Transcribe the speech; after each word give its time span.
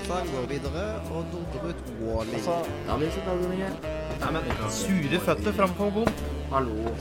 Tarzan 0.00 0.28
går 0.32 0.46
videre 0.48 0.82
og 1.12 1.26
dundrer 1.28 1.64
ut 1.74 1.88
Wally. 2.00 2.32
Altså, 2.38 2.54
Ja, 2.86 2.94
det 2.96 3.08
ned. 3.58 3.82
nei, 4.20 4.30
men 4.32 4.70
Sure 4.72 5.18
føtter 5.20 5.52
framfor 5.52 5.90
bom. 5.92 6.08
Hallo. 6.50 6.94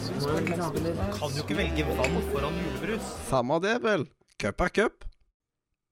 Kan 1.15 1.31
jo 1.31 1.43
ikke 1.45 1.55
velge 1.55 1.85
vann 1.87 2.17
foran 2.33 2.57
julebrus. 2.59 3.07
Samme 3.29 3.59
det, 3.63 3.77
vel. 3.83 4.03
Cup 4.39 4.61
er 4.61 4.69
cup. 4.69 5.05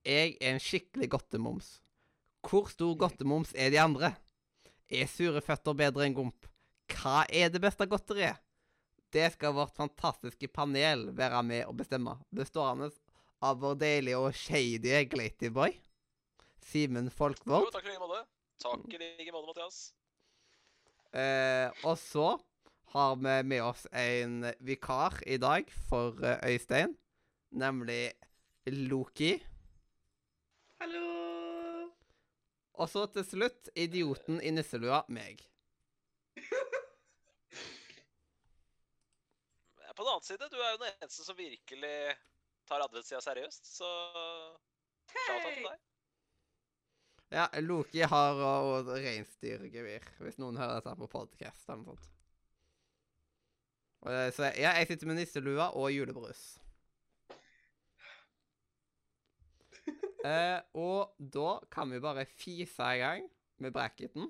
Jeg 0.06 0.36
er 0.42 0.54
en 0.54 0.60
skikkelig 0.60 1.10
godtemoms. 1.10 1.80
Hvor 2.44 2.68
stor 2.70 2.96
godtemoms 2.96 3.54
er 3.56 3.70
de 3.70 3.80
andre? 3.80 4.12
Er 4.92 5.08
sure 5.08 5.42
føtter 5.42 5.74
bedre 5.74 6.06
enn 6.06 6.14
gomp? 6.16 6.46
Hva 6.92 7.24
er 7.30 7.50
det 7.50 7.62
beste 7.62 7.88
godteriet? 7.88 8.36
Det 9.14 9.32
skal 9.34 9.54
vårt 9.56 9.76
fantastiske 9.76 10.48
panel 10.52 11.12
være 11.16 11.44
med 11.44 11.66
å 11.68 11.74
bestemme, 11.74 12.18
bestående 12.36 12.92
av 13.42 13.60
vår 13.62 13.76
deilige 13.80 14.18
og 14.20 14.34
shady 14.36 15.06
Glaty 15.08 15.50
Boy, 15.50 15.72
Simen 16.68 17.08
Jo, 17.64 17.72
takk 17.72 17.86
i 17.88 17.94
like 17.94 18.02
måte. 18.04 18.24
Takk 18.60 18.92
i 18.92 19.00
like 19.00 19.32
måte, 19.32 19.48
Mathias. 19.48 19.78
eh, 21.16 21.72
og 21.88 21.96
så 22.02 22.28
har 22.92 23.16
vi 23.16 23.36
med 23.48 23.64
oss 23.64 23.86
en 23.92 24.42
vikar 24.60 25.22
i 25.28 25.38
dag 25.40 25.70
for 25.90 26.20
eh, 26.26 26.40
Øystein, 26.52 26.98
nemlig 27.52 28.12
Loki. 28.68 29.38
Hallo! 30.82 31.06
Og 32.78 32.90
så 32.92 33.08
til 33.16 33.26
slutt 33.26 33.72
idioten 33.76 34.42
i 34.44 34.52
nisselua, 34.52 35.06
meg. 35.08 35.40
På 39.98 40.04
den 40.04 40.12
annen 40.12 40.28
side, 40.28 40.46
du 40.52 40.60
er 40.62 40.76
jo 40.76 40.82
den 40.84 40.92
eneste 40.92 41.24
som 41.26 41.38
virkelig 41.40 41.96
tar 42.70 42.84
adventstida 42.86 43.24
seriøst, 43.24 43.66
så 43.80 43.88
Hei! 45.16 45.78
Ja, 47.28 47.50
Loki 47.60 48.06
har 48.08 48.38
òg 48.40 48.88
reinsdyrgevir, 49.04 50.06
hvis 50.24 50.38
noen 50.40 50.56
hører 50.60 50.80
dette 50.80 50.94
på 50.96 51.10
podcast 51.12 51.66
eller 51.68 51.82
noe 51.84 51.98
sånt. 52.00 52.14
Så 54.38 54.48
ja, 54.56 54.72
jeg 54.78 54.88
sitter 54.88 55.10
med 55.10 55.18
nisselua 55.20 55.74
og 55.76 55.92
julebrus. 55.96 56.46
Eh, 60.28 60.60
og 60.76 61.14
da 61.22 61.60
kan 61.72 61.92
vi 61.94 62.02
bare 62.04 62.26
fise 62.26 62.84
i 62.84 62.98
gang 63.00 63.28
med 63.64 63.72
bracketen. 63.72 64.26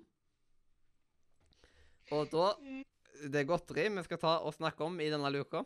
Og 2.12 2.28
da 2.30 2.52
Det 3.18 3.40
er 3.40 3.48
godteri 3.50 3.88
vi 3.96 4.04
skal 4.06 4.20
ta 4.22 4.34
og 4.46 4.54
snakke 4.54 4.84
om 4.86 5.00
i 5.02 5.08
denne 5.10 5.32
luka. 5.34 5.64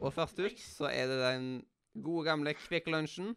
Og 0.00 0.14
først 0.14 0.38
ut 0.40 0.62
så 0.62 0.88
er 0.88 1.10
det 1.10 1.18
den 1.20 1.50
gode 2.00 2.24
gamle 2.30 2.54
Kvikk 2.56 2.88
Lunsjen 2.88 3.34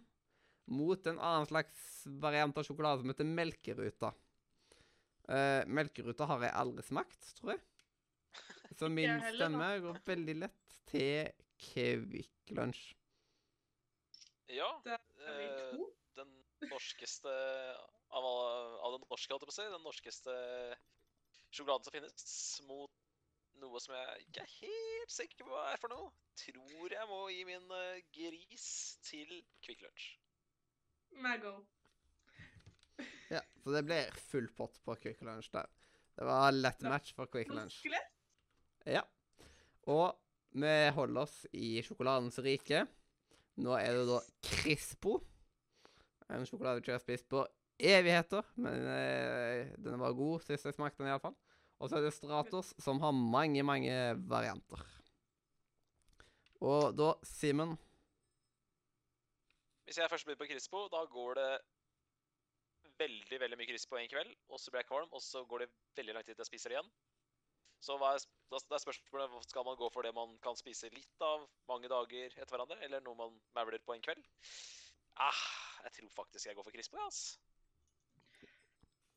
mot 0.66 1.08
en 1.08 1.20
annen 1.20 1.48
slags 1.50 2.04
variant 2.22 2.58
av 2.58 2.66
sjokolade 2.68 3.02
som 3.02 3.12
heter 3.12 3.28
Melkeruta. 3.30 4.12
Uh, 5.26 5.66
melkeruta 5.66 6.28
har 6.30 6.44
jeg 6.46 6.54
aldri 6.62 6.86
smakt, 6.86 7.32
tror 7.40 7.56
jeg. 7.56 7.64
Så 8.78 8.90
min 8.94 9.08
jeg 9.08 9.24
heller, 9.24 9.40
stemme 9.40 9.70
går 9.86 10.02
veldig 10.06 10.36
lett 10.44 10.78
til 10.92 11.32
Kvikk 11.66 12.54
Lunsj. 12.58 12.92
Ja, 14.54 14.70
eh, 14.86 15.80
den 16.16 16.34
norskeste 16.70 17.32
av, 18.14 18.26
av 18.26 18.94
den 18.94 19.08
norske, 19.10 19.34
holdt 19.34 19.42
jeg 19.42 19.50
på 19.50 19.54
å 19.54 19.56
si. 19.56 19.66
Den 19.74 19.86
norskeste 19.86 20.36
sjokoladen 21.56 21.88
som 21.88 21.96
finnes, 21.96 22.36
mot 22.70 22.94
noe 23.64 23.82
som 23.82 23.96
jeg 23.96 24.28
ikke 24.28 24.44
er 24.44 24.54
helt 24.60 25.16
sikker 25.16 25.48
på 25.48 25.56
hva 25.56 25.64
er 25.72 25.82
for 25.82 25.94
noe. 25.94 26.12
Tror 26.40 26.94
jeg 26.94 27.10
må 27.10 27.20
gi 27.32 27.42
min 27.48 27.74
eh, 27.80 28.04
gris 28.14 28.70
til 29.08 29.40
Kvikk 29.66 29.88
Lunsj. 29.88 30.12
Mago. 31.22 31.56
Ja, 33.30 33.42
så 33.64 33.74
det 33.74 33.84
blir 33.88 34.12
full 34.30 34.48
pott 34.58 34.78
på 34.86 34.96
Quick 35.02 35.22
Lunch 35.26 35.50
der. 35.54 35.68
Det 36.16 36.26
var 36.28 36.52
lett 36.52 36.82
match 36.82 37.14
for 37.16 37.28
Quick 37.32 37.50
Lunch. 37.54 37.82
Ja. 38.86 39.02
Og 39.92 40.14
vi 40.56 40.76
holder 40.96 41.26
oss 41.26 41.42
i 41.52 41.82
sjokoladens 41.84 42.38
rike. 42.46 42.86
Nå 43.60 43.76
er 43.80 43.98
det 43.98 44.06
da 44.08 44.22
Crispo. 44.46 45.20
En 46.32 46.46
sjokolade 46.48 46.80
jeg 46.80 46.86
ikke 46.86 46.96
har 46.96 47.04
spist 47.04 47.28
på 47.32 47.44
evigheter, 47.76 48.46
men 48.56 48.88
eh, 48.88 49.74
den 49.84 50.00
var 50.00 50.16
god 50.16 50.46
sist 50.46 50.66
jeg 50.66 50.78
smakte 50.78 51.04
den 51.04 51.12
iallfall. 51.12 51.36
Og 51.84 51.92
så 51.92 52.00
er 52.00 52.06
det 52.06 52.16
Stratos, 52.16 52.72
som 52.80 53.02
har 53.04 53.12
mange, 53.12 53.64
mange 53.68 53.92
varianter. 54.32 54.86
Og 56.64 56.96
da, 56.96 57.12
Simen 57.28 57.76
Hvis 59.86 59.98
jeg 60.02 60.10
først 60.10 60.26
begynner 60.26 60.44
på 60.44 60.50
Crispo, 60.52 60.88
da 60.94 61.04
går 61.06 61.34
det 61.40 61.50
veldig 63.00 63.40
veldig 63.40 63.58
mye 63.60 63.70
Crispo 63.70 63.98
en 64.00 64.10
kveld, 64.10 64.32
og 64.50 64.60
så 64.60 64.72
blir 64.72 64.82
jeg 64.82 64.90
kvalm, 64.90 65.12
og 65.14 65.22
så 65.22 65.44
går 65.46 65.66
det 65.66 65.70
veldig 65.98 66.16
lang 66.16 66.26
tid 66.26 66.34
til 66.34 66.44
jeg 66.46 66.52
spiser 66.52 66.72
det 66.74 66.78
igjen. 66.78 66.94
Så 67.86 67.98
er, 68.00 68.24
da 68.50 68.60
er 68.78 68.82
spørsmålet 68.82 69.50
skal 69.50 69.66
man 69.68 69.78
gå 69.78 69.90
for 69.94 70.08
det 70.08 70.14
man 70.16 70.38
kan 70.44 70.58
spise 70.58 70.90
litt 70.94 71.26
av 71.26 71.44
mange 71.70 71.92
dager 71.92 72.34
etter 72.34 72.54
hverandre, 72.56 72.80
eller 72.88 73.04
noe 73.06 73.20
man 73.20 73.36
mauler 73.58 73.84
på 73.86 73.94
en 73.94 74.06
kveld? 74.08 74.24
Ah, 75.22 75.44
jeg 75.86 76.00
tror 76.00 76.16
faktisk 76.22 76.50
jeg 76.50 76.58
går 76.58 76.66
for 76.66 76.76
Crispo, 76.76 76.98
ja, 76.98 77.06
altså. 77.06 77.38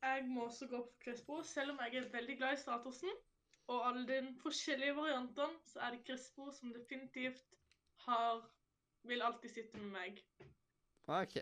Jeg 0.03 0.27
må 0.29 0.45
også 0.47 0.69
gå 0.71 0.83
for 0.83 1.01
Crispo, 1.05 1.41
selv 1.43 1.73
om 1.73 1.81
jeg 1.87 2.03
er 2.03 2.13
veldig 2.13 2.37
glad 2.39 2.59
i 2.59 2.61
statusen. 2.61 3.17
Og 3.69 3.89
alle 3.89 4.05
de 4.09 4.35
forskjellige 4.43 4.97
variantene, 4.97 5.59
så 5.67 5.81
er 5.85 5.91
det 5.95 6.05
Crispo 6.07 6.51
som 6.53 6.73
definitivt 6.73 7.59
har 8.07 8.47
Vil 9.07 9.23
alltid 9.23 9.51
sitte 9.51 9.79
med 9.79 9.93
meg. 9.95 10.17
OK. 11.09 11.37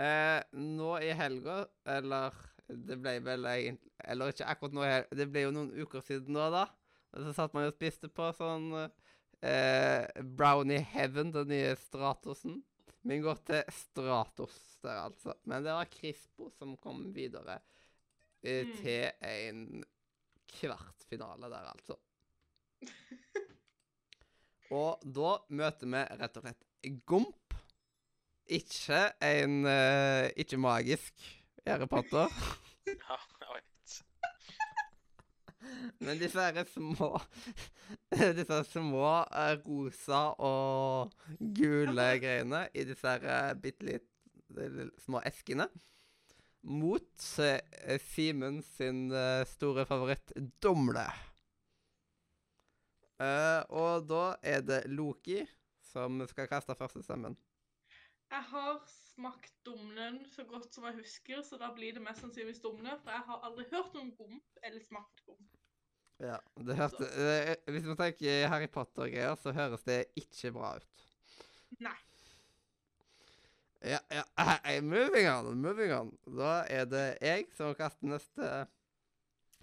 Eh, 0.00 0.40
nå 0.56 0.90
i 1.02 1.10
helga, 1.18 1.64
eller 1.84 2.36
det 2.70 2.96
ble 3.02 3.16
vel 3.26 3.48
egentlig 3.50 3.90
Eller 4.06 4.30
ikke 4.30 4.46
akkurat 4.46 4.74
nå 4.76 4.84
det 5.18 5.26
ble 5.32 5.42
jo 5.42 5.50
noen 5.54 5.72
uker 5.74 6.04
siden 6.06 6.32
nå, 6.36 6.44
da. 6.54 6.64
Og 7.10 7.24
så 7.26 7.32
satt 7.34 7.54
man 7.56 7.66
jo 7.66 7.72
og 7.72 7.76
spiste 7.76 8.08
på 8.14 8.28
sånn 8.38 8.68
eh, 8.78 10.04
Brownie 10.22 10.78
Heaven, 10.92 11.32
den 11.34 11.50
nye 11.50 11.72
Stratosen. 11.76 12.60
Min 13.02 13.24
går 13.24 13.40
til 13.48 13.64
Stratos 13.74 14.56
der, 14.84 15.02
altså. 15.08 15.34
Men 15.48 15.64
det 15.66 15.74
var 15.74 15.90
Crispo 15.90 16.50
som 16.54 16.76
kom 16.80 17.08
videre 17.16 17.58
eh, 18.42 18.62
Mm. 18.64 18.76
til 18.78 19.04
en 19.26 19.84
kvartfinale 20.54 21.50
der, 21.52 21.66
altså. 21.74 21.98
Og 24.70 25.02
da 25.04 25.34
møter 25.50 25.90
vi 25.90 26.02
rett 26.22 26.38
og 26.38 26.46
slett 26.46 26.66
Gomp. 27.10 27.49
Ikke 28.50 29.02
en 29.22 29.60
uh, 29.68 30.26
Ikke 30.36 30.58
magisk 30.58 31.14
Harry 31.66 31.86
Potter, 31.90 32.28
Ja, 32.90 33.18
jeg 33.40 33.50
vet. 33.54 33.98
men 36.00 36.18
disse 36.18 36.40
her 36.40 36.64
små 36.72 37.12
Disse 38.38 38.62
små 38.72 39.04
uh, 39.22 39.54
rosa 39.66 40.22
og 40.40 41.14
gule 41.38 42.08
greiene 42.22 42.64
i 42.74 42.86
disse 42.88 43.06
her 43.06 43.28
uh, 43.28 43.54
bitte 43.60 43.86
litt 43.86 44.08
små 44.98 45.20
eskene. 45.28 45.68
Mot 46.62 47.38
eh, 47.38 48.00
Simen 48.12 48.60
sin 48.62 49.12
eh, 49.12 49.46
store 49.48 49.86
favoritt 49.88 50.32
Dumle. 50.60 51.06
Eh, 53.20 53.62
og 53.72 54.08
da 54.10 54.24
er 54.42 54.64
det 54.64 54.82
Loki 54.92 55.40
som 55.90 56.20
skal 56.28 56.50
kaste 56.50 56.76
første 56.76 57.02
stemmen. 57.04 57.36
Jeg 58.30 58.46
har 58.52 58.76
smakt 58.86 59.54
dumlen 59.66 60.20
så 60.30 60.44
godt 60.46 60.74
som 60.74 60.84
jeg 60.86 61.00
husker, 61.00 61.40
så 61.42 61.58
da 61.58 61.72
blir 61.74 61.96
det 61.96 62.02
mest 62.04 62.22
sannsynligvis 62.22 62.62
dumle. 62.62 62.92
For 63.02 63.10
jeg 63.10 63.24
har 63.26 63.46
aldri 63.48 63.64
hørt 63.72 63.96
om 63.98 64.12
gomp 64.18 64.60
eller 64.62 64.84
smakt 64.84 65.24
gomp. 65.26 65.56
Ja, 66.20 66.36
det 66.60 66.76
hørte, 66.76 67.08
eh, 67.08 67.56
Hvis 67.72 67.88
man 67.88 67.96
tenker 67.96 68.46
Harry 68.52 68.68
Potter-greier, 68.68 69.34
så 69.40 69.52
høres 69.56 69.82
det 69.88 70.04
ikke 70.20 70.52
bra 70.52 70.76
ut. 70.76 71.04
Nei. 71.80 71.96
Ja, 73.80 73.98
ja, 74.12 74.22
hey, 74.64 74.80
moving 74.84 75.26
on, 75.30 75.56
moving 75.56 75.92
on. 75.96 76.10
Da 76.36 76.66
er 76.68 76.84
det 76.84 77.06
jeg 77.24 77.46
som 77.56 77.72
kaster 77.74 78.10
neste 78.12 78.50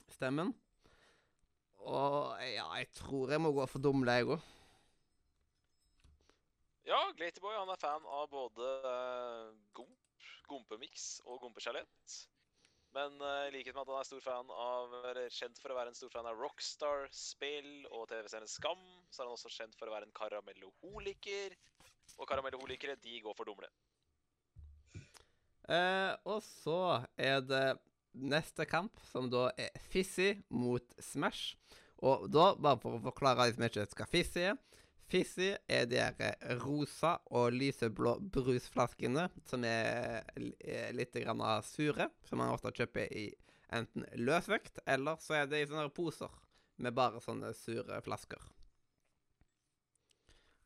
stemmen. 0.10 0.56
Og 1.78 2.34
ja, 2.42 2.66
jeg 2.82 2.90
tror 2.98 3.30
jeg 3.32 3.42
må 3.42 3.54
gå 3.54 3.68
for 3.70 3.80
dumle, 3.80 4.18
jeg 4.18 4.32
òg. 4.34 4.42
Ja, 6.88 7.02
Glatyboy 7.20 7.52
er 7.52 7.80
fan 7.82 8.06
av 8.08 8.30
både 8.32 8.68
eh, 8.88 9.48
gomp, 9.76 10.28
gompemiks 10.48 11.18
og 11.28 11.42
gompeskjelett. 11.44 12.14
Men 12.96 13.18
i 13.20 13.26
uh, 13.28 13.48
likhet 13.52 13.76
med 13.76 13.82
at 13.82 13.90
han 13.92 14.00
er 14.00 14.08
stor 14.08 14.22
fan 14.24 14.52
av, 14.56 14.94
eller 15.10 15.34
kjent 15.36 15.60
for 15.60 15.74
å 15.74 15.76
være 15.76 15.92
en 15.92 15.98
stor 15.98 16.14
fan 16.14 16.30
av 16.30 16.40
Rockstar-spill 16.40 17.90
og 17.92 18.06
TV-serien 18.08 18.48
Skam, 18.48 18.86
så 19.12 19.20
er 19.20 19.28
han 19.28 19.36
også 19.36 19.52
kjent 19.52 19.76
for 19.76 19.92
å 19.92 19.94
være 19.98 20.08
en 20.08 20.16
karamelloholiker. 20.16 21.58
Og 22.16 22.30
karamelloholikere, 22.30 22.96
de 23.04 23.20
går 23.26 23.36
for 23.36 23.52
dumle. 23.52 23.68
Uh, 25.68 26.16
og 26.24 26.40
så 26.46 26.80
er 27.20 27.44
det 27.44 27.66
neste 28.16 28.64
kamp, 28.64 28.96
som 29.12 29.28
da 29.30 29.50
er 29.60 29.76
Fizzy 29.92 30.38
mot 30.56 30.96
Smash. 31.04 31.58
Og 32.00 32.30
da, 32.32 32.54
bare 32.56 32.80
for 32.80 32.96
å 32.96 33.04
forklare 33.10 33.50
litt 33.52 33.60
mer 33.60 33.76
hva 33.76 34.08
Fizzy 34.08 34.48
er 34.54 34.56
Fizzy 35.08 35.54
er 35.72 35.86
de 35.88 36.00
her 36.02 36.18
eh, 36.20 36.58
rosa 36.60 37.16
og 37.32 37.56
lyseblå 37.56 38.18
brusflaskene 38.34 39.28
som 39.48 39.64
er 39.68 40.26
eh, 40.36 40.90
litt 40.96 41.16
grann 41.16 41.44
sure, 41.64 42.10
som 42.28 42.42
man 42.42 42.52
ofte 42.52 42.74
kjøper 42.76 43.08
i 43.16 43.30
enten 43.76 44.06
løsvekt, 44.20 44.82
eller 44.88 45.20
så 45.24 45.42
er 45.42 45.50
det 45.52 45.64
i 45.64 45.70
sånne 45.70 45.92
poser 45.96 46.32
med 46.84 46.96
bare 46.96 47.22
sånne 47.24 47.54
sure 47.58 48.00
flasker. 48.06 48.44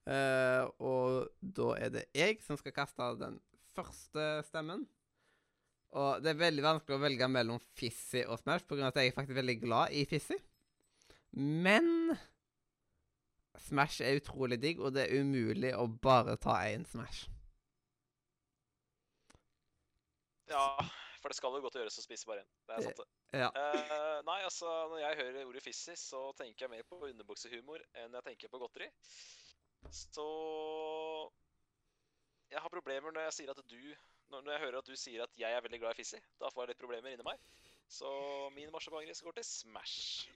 Uh, 0.02 0.66
og 0.82 1.30
da 1.40 1.68
er 1.78 1.92
det 1.94 2.08
jeg 2.18 2.40
som 2.42 2.58
skal 2.58 2.74
kaste 2.74 3.06
den 3.20 3.38
første 3.76 4.26
stemmen. 4.48 4.88
Og 5.92 6.24
det 6.24 6.32
er 6.32 6.40
veldig 6.40 6.64
vanskelig 6.64 6.98
å 6.98 7.04
velge 7.04 7.28
mellom 7.30 7.62
Fizzy 7.78 8.24
og 8.24 8.40
Smash, 8.40 8.66
av 8.72 8.88
at 8.90 8.98
jeg 9.02 9.12
er 9.12 9.16
faktisk 9.16 9.38
veldig 9.38 9.58
glad 9.62 9.94
i 9.94 10.06
Fizzy. 10.10 10.38
Men 11.36 12.16
Smash 13.62 14.02
er 14.06 14.18
utrolig 14.19 14.58
digg, 14.62 14.81
og 14.81 14.96
det 14.96 15.06
er 15.08 15.22
umulig 15.22 15.72
å 15.78 15.86
bare 16.02 16.38
ta 16.42 16.58
én 16.69 16.86
Smash. 16.90 17.28
Ja, 20.52 20.66
for 21.22 21.31
det 21.31 21.38
skal 21.38 21.56
jo 21.56 21.63
godt 21.63 21.78
gjøres 21.80 22.00
å 22.02 22.04
spise 22.04 22.28
bare 22.28 22.44
én. 22.44 22.50
Det 22.68 22.78
er 22.78 22.88
sant, 22.88 23.02
det. 23.02 23.40
Ja. 23.40 23.50
Uh, 23.56 24.19
nei, 24.28 24.40
altså, 24.44 24.72
når 24.92 25.04
jeg 25.06 25.19
hører 25.22 25.46
ordet 25.48 25.63
fissi 25.63 25.96
så 26.00 26.24
tenker 26.40 26.66
jeg 26.66 26.74
mer 26.74 26.88
på 26.90 27.00
underbuksehumor 27.08 27.84
enn 28.02 28.18
jeg 28.18 28.28
tenker 28.28 28.52
på 28.52 28.60
godteri. 28.62 28.90
Så 29.92 30.25
Jeg 32.52 32.60
har 32.62 32.69
problemer 32.69 33.13
når 33.16 33.24
jeg 33.30 33.34
sier 33.34 33.50
at 33.50 33.62
du 33.66 33.80
Når 34.30 34.52
jeg 34.52 34.62
hører 34.62 34.78
at 34.78 34.86
du 34.86 34.96
sier 35.00 35.24
at 35.24 35.40
jeg 35.40 35.56
er 35.56 35.63
veldig 35.63 35.80
glad 35.81 35.96
i 35.96 36.02
fissi. 36.04 36.19
Da 36.40 36.52
får 36.52 36.63
jeg 36.63 36.74
litt 36.74 36.84
problemer 36.84 37.13
inni 37.13 37.25
meg. 37.25 37.40
Så 37.92 38.12
min 38.56 38.69
marsipangris 38.72 39.24
går 39.25 39.36
til 39.40 39.44
Smash. 39.44 40.30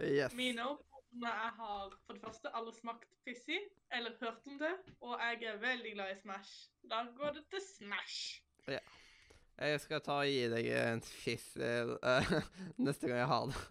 Yes. 0.00 0.34
Mine 0.36 0.64
oppfordringer 0.68 0.95
jeg 1.22 1.52
har 1.58 1.94
for 2.06 2.12
det 2.16 2.22
første 2.22 2.50
aldri 2.54 2.72
smakt 2.76 3.08
Pissy 3.24 3.56
eller 3.94 4.16
hørt 4.20 4.46
om 4.46 4.58
det, 4.60 4.72
og 5.00 5.16
jeg 5.20 5.42
er 5.50 5.56
veldig 5.62 5.92
glad 5.94 6.12
i 6.12 6.18
Smash. 6.20 6.52
Da 6.90 7.02
går 7.16 7.30
det 7.38 7.44
til 7.50 7.62
Smash. 7.64 8.42
Ja. 8.68 8.78
Jeg 9.56 9.80
skal 9.80 10.02
ta 10.04 10.18
og 10.20 10.28
gi 10.28 10.42
deg 10.52 10.66
en 10.76 11.00
fiss 11.00 11.54
eh, 11.56 11.88
neste 12.86 13.08
gang 13.08 13.22
jeg 13.22 13.30
har 13.30 13.46
det. 13.52 13.62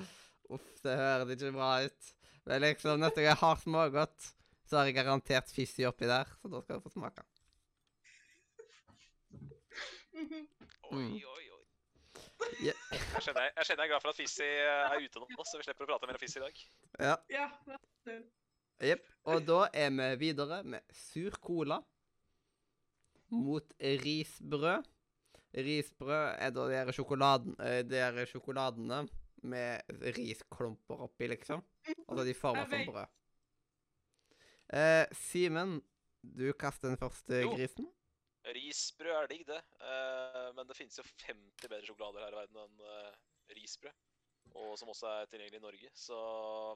Uff, 0.52 0.66
det 0.84 0.96
høres 1.00 1.30
ikke 1.36 1.52
bra 1.56 1.70
ut. 1.86 2.10
Men 2.44 2.60
liksom, 2.66 3.00
neste 3.00 3.22
gang 3.22 3.30
jeg 3.32 3.40
har 3.44 3.62
smågodt, 3.62 4.30
så 4.68 4.76
har 4.80 4.90
jeg 4.90 4.98
garantert 5.00 5.50
Fizzy 5.54 5.86
oppi 5.88 6.06
der, 6.10 6.28
så 6.42 6.50
da 6.52 6.60
skal 6.62 6.78
du 6.80 6.84
få 6.88 6.92
smake. 6.98 7.24
Oi, 10.90 10.90
Mm. 10.90 11.12
oi, 11.14 11.22
oi. 11.24 11.49
Ja. 12.64 12.72
Jeg 12.92 13.22
skjønner, 13.24 13.46
jeg, 13.46 13.52
jeg 13.56 13.66
kjenner 13.68 13.84
jeg 13.84 13.88
er 13.88 13.92
glad 13.92 14.02
for 14.04 14.12
at 14.12 14.18
Fizzy 14.18 14.46
er 14.46 14.96
ute 15.04 15.20
nå, 15.22 15.44
så 15.48 15.60
vi 15.60 15.66
slipper 15.66 15.86
å 15.86 15.90
prate 15.92 16.08
mer 16.08 16.16
om 16.18 16.22
Fizzy 16.22 16.40
i 16.40 16.44
dag. 16.44 16.62
Ja. 17.00 17.14
Ja. 17.32 17.46
Jepp. 18.90 19.06
Og 19.28 19.42
da 19.48 19.60
er 19.76 19.90
vi 19.92 20.08
videre 20.24 20.62
med 20.64 20.96
sur 20.96 21.36
cola 21.44 21.80
mot 23.30 23.74
risbrød. 23.80 24.88
Risbrød 25.54 26.26
er 26.38 26.52
da 26.54 26.66
de 26.86 26.94
sjokoladen, 26.94 27.56
der 27.90 28.20
sjokoladene 28.30 29.02
med 29.42 29.80
risklumper 30.16 31.00
oppi, 31.06 31.26
liksom. 31.32 31.62
Altså 32.08 32.24
de 32.28 32.34
former 32.36 32.68
som 32.70 32.84
brød. 32.92 33.16
Eh, 34.70 35.06
Simen, 35.16 35.80
du 36.22 36.52
kaster 36.54 36.88
den 36.92 37.00
første 37.00 37.40
Jo. 37.42 37.54
grisen. 37.56 37.88
Risbrød 38.44 39.16
er 39.16 39.26
digg, 39.28 39.42
det. 39.46 39.60
eh, 39.84 40.46
men 40.56 40.68
det 40.68 40.76
finnes 40.76 40.96
jo 40.98 41.04
50 41.04 41.68
bedre 41.68 41.84
sjokolader 41.84 42.24
her 42.24 42.32
i 42.32 42.38
verden 42.40 42.62
enn 42.62 42.86
eh, 42.88 43.18
risbrød. 43.58 44.06
Og 44.60 44.78
som 44.80 44.88
også 44.90 45.06
er 45.06 45.28
tilgjengelig 45.30 45.60
i 45.60 45.62
Norge. 45.62 45.90
Så 45.94 46.16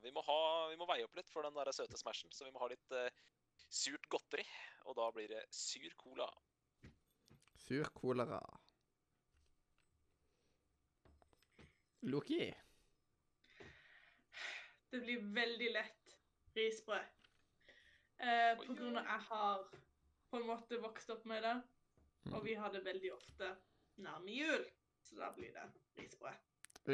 vi 0.05 0.13
må, 0.15 0.23
ha, 0.23 0.37
vi 0.71 0.77
må 0.79 0.87
veie 0.87 1.07
opp 1.07 1.17
litt 1.19 1.31
for 1.33 1.43
den 1.47 1.57
der 1.57 1.73
søte 1.75 1.99
smashen. 1.99 2.31
Så 2.31 2.47
vi 2.47 2.53
må 2.55 2.61
ha 2.63 2.69
litt 2.71 2.93
eh, 2.95 3.09
surt 3.67 4.07
godteri. 4.13 4.45
Og 4.85 4.95
da 4.99 5.09
blir 5.17 5.33
det 5.33 5.43
sur 5.51 5.97
cola. 5.99 6.29
Sur 7.65 7.89
kolera. 7.97 8.43
Loki. 12.05 12.53
Det 14.93 15.01
blir 15.01 15.25
veldig 15.35 15.73
lett 15.75 16.17
risbrød. 16.55 17.31
Eh, 18.23 18.53
på 18.61 18.77
grunn 18.77 19.01
av 19.01 19.09
jeg 19.09 19.27
har 19.31 19.65
på 20.35 20.41
en 20.43 20.49
måte 20.51 20.81
vokst 20.83 21.11
opp 21.15 21.27
med 21.31 21.45
det, 21.47 21.55
og 22.33 22.41
vi 22.43 22.57
har 22.59 22.73
det 22.75 22.83
veldig 22.83 23.13
ofte 23.15 23.53
nærme 24.03 24.35
jul. 24.35 24.65
Så 25.05 25.19
da 25.21 25.29
blir 25.37 25.53
det 25.55 25.67
risbrød. 26.01 26.41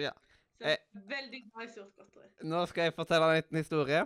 Ja. 0.03 0.13
Så 0.59 0.67
jeg 0.67 0.77
er 0.77 1.05
veldig 1.09 1.41
glad 1.47 1.69
i 1.69 1.71
surt 1.73 1.95
godteri. 1.97 2.27
Nå 2.51 2.65
skal 2.69 2.89
jeg 2.89 2.97
fortelle 2.99 3.31
en 3.31 3.39
liten 3.39 3.61
historie. 3.63 4.03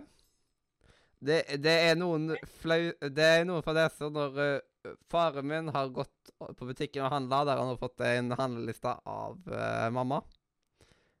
Det, 1.25 1.41
det 1.59 1.73
er 1.89 1.97
noen 1.99 2.35
flau... 2.61 2.93
Det 3.01 3.25
er 3.25 3.43
noen 3.47 3.65
fra 3.65 3.73
disse 3.75 4.07
når 4.13 4.39
uh, 4.39 4.93
faren 5.11 5.49
min 5.49 5.71
har 5.73 5.91
gått 5.91 6.31
på 6.39 6.67
butikken 6.69 7.03
og 7.03 7.11
handla, 7.11 7.41
der 7.49 7.59
han 7.59 7.71
har 7.73 7.81
fått 7.81 8.05
en 8.07 8.31
handleliste 8.39 8.93
av 9.09 9.41
uh, 9.49 9.89
mamma. 9.95 10.21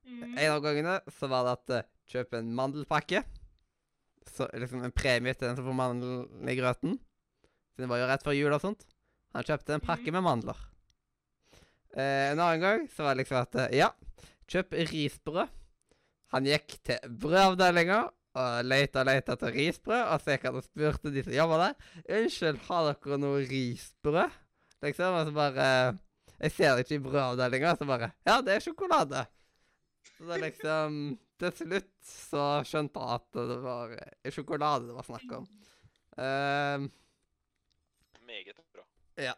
Mm. 0.05 0.37
En 0.37 0.53
av 0.53 0.61
gangene 0.63 0.99
så 1.17 1.27
var 1.31 1.49
det 1.49 1.57
at 1.57 1.75
uh, 1.81 1.89
kjøp 2.13 2.37
en 2.39 2.53
mandelpakke. 2.55 3.25
Så 4.29 4.47
liksom 4.55 4.85
en 4.85 4.95
premie 4.95 5.35
til 5.35 5.49
den 5.49 5.59
som 5.59 5.67
får 5.67 5.77
mandelen 5.81 6.53
i 6.53 6.57
grøten. 6.57 6.95
Så 7.75 7.83
det 7.83 7.89
var 7.91 7.99
jo 7.99 8.07
rett 8.07 8.23
før 8.23 8.37
jul 8.37 8.55
og 8.55 8.63
sånt. 8.63 8.85
Han 9.35 9.43
kjøpte 9.43 9.75
en 9.75 9.83
pakke 9.83 10.13
med 10.15 10.23
mandler. 10.23 10.59
Eh, 11.95 12.31
en 12.31 12.39
annen 12.39 12.63
gang 12.63 12.85
så 12.91 13.03
var 13.03 13.15
det 13.15 13.25
liksom 13.25 13.41
at 13.41 13.57
eh, 13.65 13.73
Ja, 13.81 13.89
kjøp 14.51 14.77
risbrød. 14.93 15.51
Han 16.31 16.47
gikk 16.47 16.77
til 16.87 17.11
brødavdelinga 17.19 17.99
og 18.35 18.67
leita 18.67 19.03
og 19.03 19.09
leita 19.09 19.35
etter 19.35 19.53
risbrød. 19.55 20.01
Og 20.07 20.23
så 20.23 20.35
gikk 20.35 20.47
han 20.47 20.59
og 20.59 20.65
spurte 20.65 21.11
de 21.11 21.23
som 21.27 21.35
jobba 21.35 21.59
der. 21.61 21.75
'Unnskyld, 22.07 22.63
har 22.69 22.89
dere 22.89 23.19
noe 23.19 23.43
risbrød?' 23.51 24.41
Liksom. 24.87 25.19
Og 25.19 25.27
så 25.27 25.35
bare 25.35 25.67
Jeg 26.39 26.51
ser 26.51 26.75
det 26.75 26.83
ikke 26.83 26.95
i 26.95 27.05
brødavdelinga. 27.09 27.75
Så 27.75 27.85
bare 27.91 28.11
'Ja, 28.25 28.41
det 28.41 28.55
er 28.55 28.63
sjokolade'. 28.63 29.27
Så 30.17 30.31
det 30.31 30.41
liksom 30.41 31.17
Til 31.39 31.51
slutt 31.51 31.91
så 32.07 32.43
skjønte 32.63 32.99
han 32.99 33.19
at 33.19 33.25
det 33.35 33.57
var 33.59 33.91
eh, 33.91 34.31
sjokolade 34.31 34.87
det 34.87 34.93
var 34.95 35.03
snakk 35.03 35.33
om. 35.35 35.47
Ehm, 36.15 36.85
Meget 38.25 38.61
bra. 38.73 38.85
ja. 39.15 39.33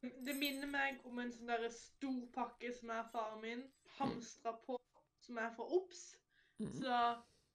Det 0.00 0.34
minner 0.36 0.68
meg 0.68 1.04
om 1.08 1.18
en 1.22 1.30
sånn 1.32 1.48
der 1.48 1.64
stor 1.72 2.24
pakke 2.34 2.72
som 2.76 2.90
er 2.92 3.06
faren 3.12 3.40
min 3.40 3.62
hamstra 3.98 4.52
på, 4.66 4.76
som 5.24 5.38
er 5.40 5.54
fra 5.56 5.64
Obs. 5.78 6.02
Mm. 6.60 6.72
Så 6.76 6.98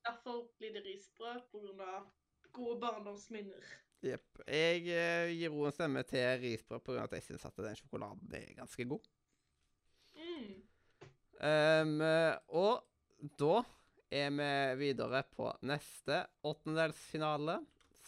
derfor 0.05 0.47
blir 0.57 0.73
det 0.73 0.85
risbrød 0.87 1.43
pga. 1.51 2.00
gode 2.51 2.79
barndomsminner. 2.81 3.65
Jepp. 4.01 4.39
Jeg 4.48 4.81
uh, 4.88 5.29
gir 5.29 5.53
ro 5.53 5.67
en 5.67 5.75
stemme 5.75 6.03
til 6.07 6.39
risbrød 6.41 6.81
pga. 6.86 7.03
at 7.03 7.13
jeg 7.13 7.27
syns 7.27 7.45
at 7.45 7.57
den 7.57 7.75
sjokoladen 7.75 8.33
er 8.33 8.53
ganske 8.57 8.86
god. 8.86 9.09
Mm. 10.15 10.55
Ehm, 11.39 12.01
eh, 12.01 12.36
og 12.48 12.83
da 13.39 13.62
er 14.12 14.31
vi 14.33 14.50
videre 14.81 15.21
på 15.36 15.51
neste 15.62 16.25
åttendelsfinale, 16.43 17.59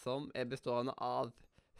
som 0.02 0.30
er 0.34 0.50
bestående 0.50 0.92
av 0.98 1.30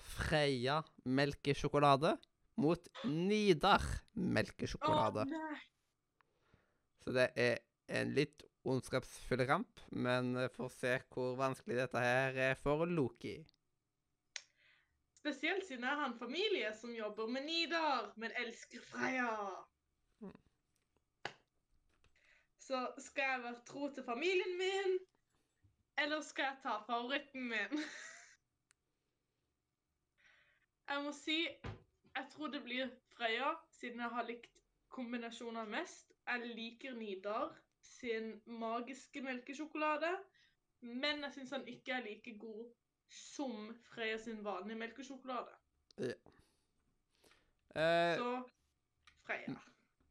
Freia 0.02 0.82
melkesjokolade 1.04 2.16
mot 2.60 2.88
Nidar 3.04 3.82
melkesjokolade. 4.12 5.26
Så 7.02 7.14
det 7.16 7.30
er 7.36 7.58
en 7.88 8.12
litt 8.14 8.44
ondskapsfull 8.68 9.42
ramp, 9.48 9.80
men 9.90 10.36
eh, 10.36 10.50
får 10.52 10.70
se 10.76 10.92
hvor 11.10 11.34
vanskelig 11.40 11.80
dette 11.80 12.02
her 12.02 12.38
er 12.50 12.54
for 12.60 12.86
Loki. 12.86 13.40
Spesielt 15.22 15.66
siden 15.66 15.86
jeg 15.86 15.98
har 15.98 16.08
en 16.08 16.18
familie 16.18 16.70
som 16.74 16.94
jobber 16.94 17.28
med 17.30 17.46
Nidar, 17.46 18.12
men 18.16 18.34
elsker 18.42 18.82
Freya. 18.86 19.34
Mm. 20.22 20.38
Så 22.62 22.86
skal 22.98 23.28
jeg 23.30 23.42
være 23.42 23.64
tro 23.66 23.90
til 23.94 24.06
familien 24.06 24.56
min, 24.58 24.96
eller 25.98 26.22
skal 26.26 26.50
jeg 26.50 26.58
ta 26.62 26.78
favoritten 26.86 27.50
min? 27.50 27.82
Jeg 30.92 31.04
må 31.06 31.12
si 31.16 31.38
jeg 32.12 32.26
tror 32.34 32.50
det 32.52 32.60
blir 32.64 32.90
Freya, 33.14 33.54
siden 33.72 34.02
jeg 34.04 34.12
har 34.12 34.26
likt 34.28 34.58
kombinasjoner 34.92 35.64
mest. 35.72 36.12
Jeg 36.28 36.50
liker 36.56 36.94
Nidar 36.98 37.54
sin 37.80 38.34
magiske 38.46 39.22
melkesjokolade, 39.24 40.10
men 40.84 41.24
jeg 41.24 41.32
syns 41.38 41.54
han 41.56 41.64
ikke 41.70 41.96
er 41.96 42.04
like 42.04 42.34
god 42.38 42.66
som 43.12 43.72
Freya 43.88 44.18
sin 44.20 44.44
vanlige 44.44 44.78
melkesjokolade. 44.84 45.56
Eh, 45.98 46.14
Så 48.18 48.42
Freya. 49.24 49.56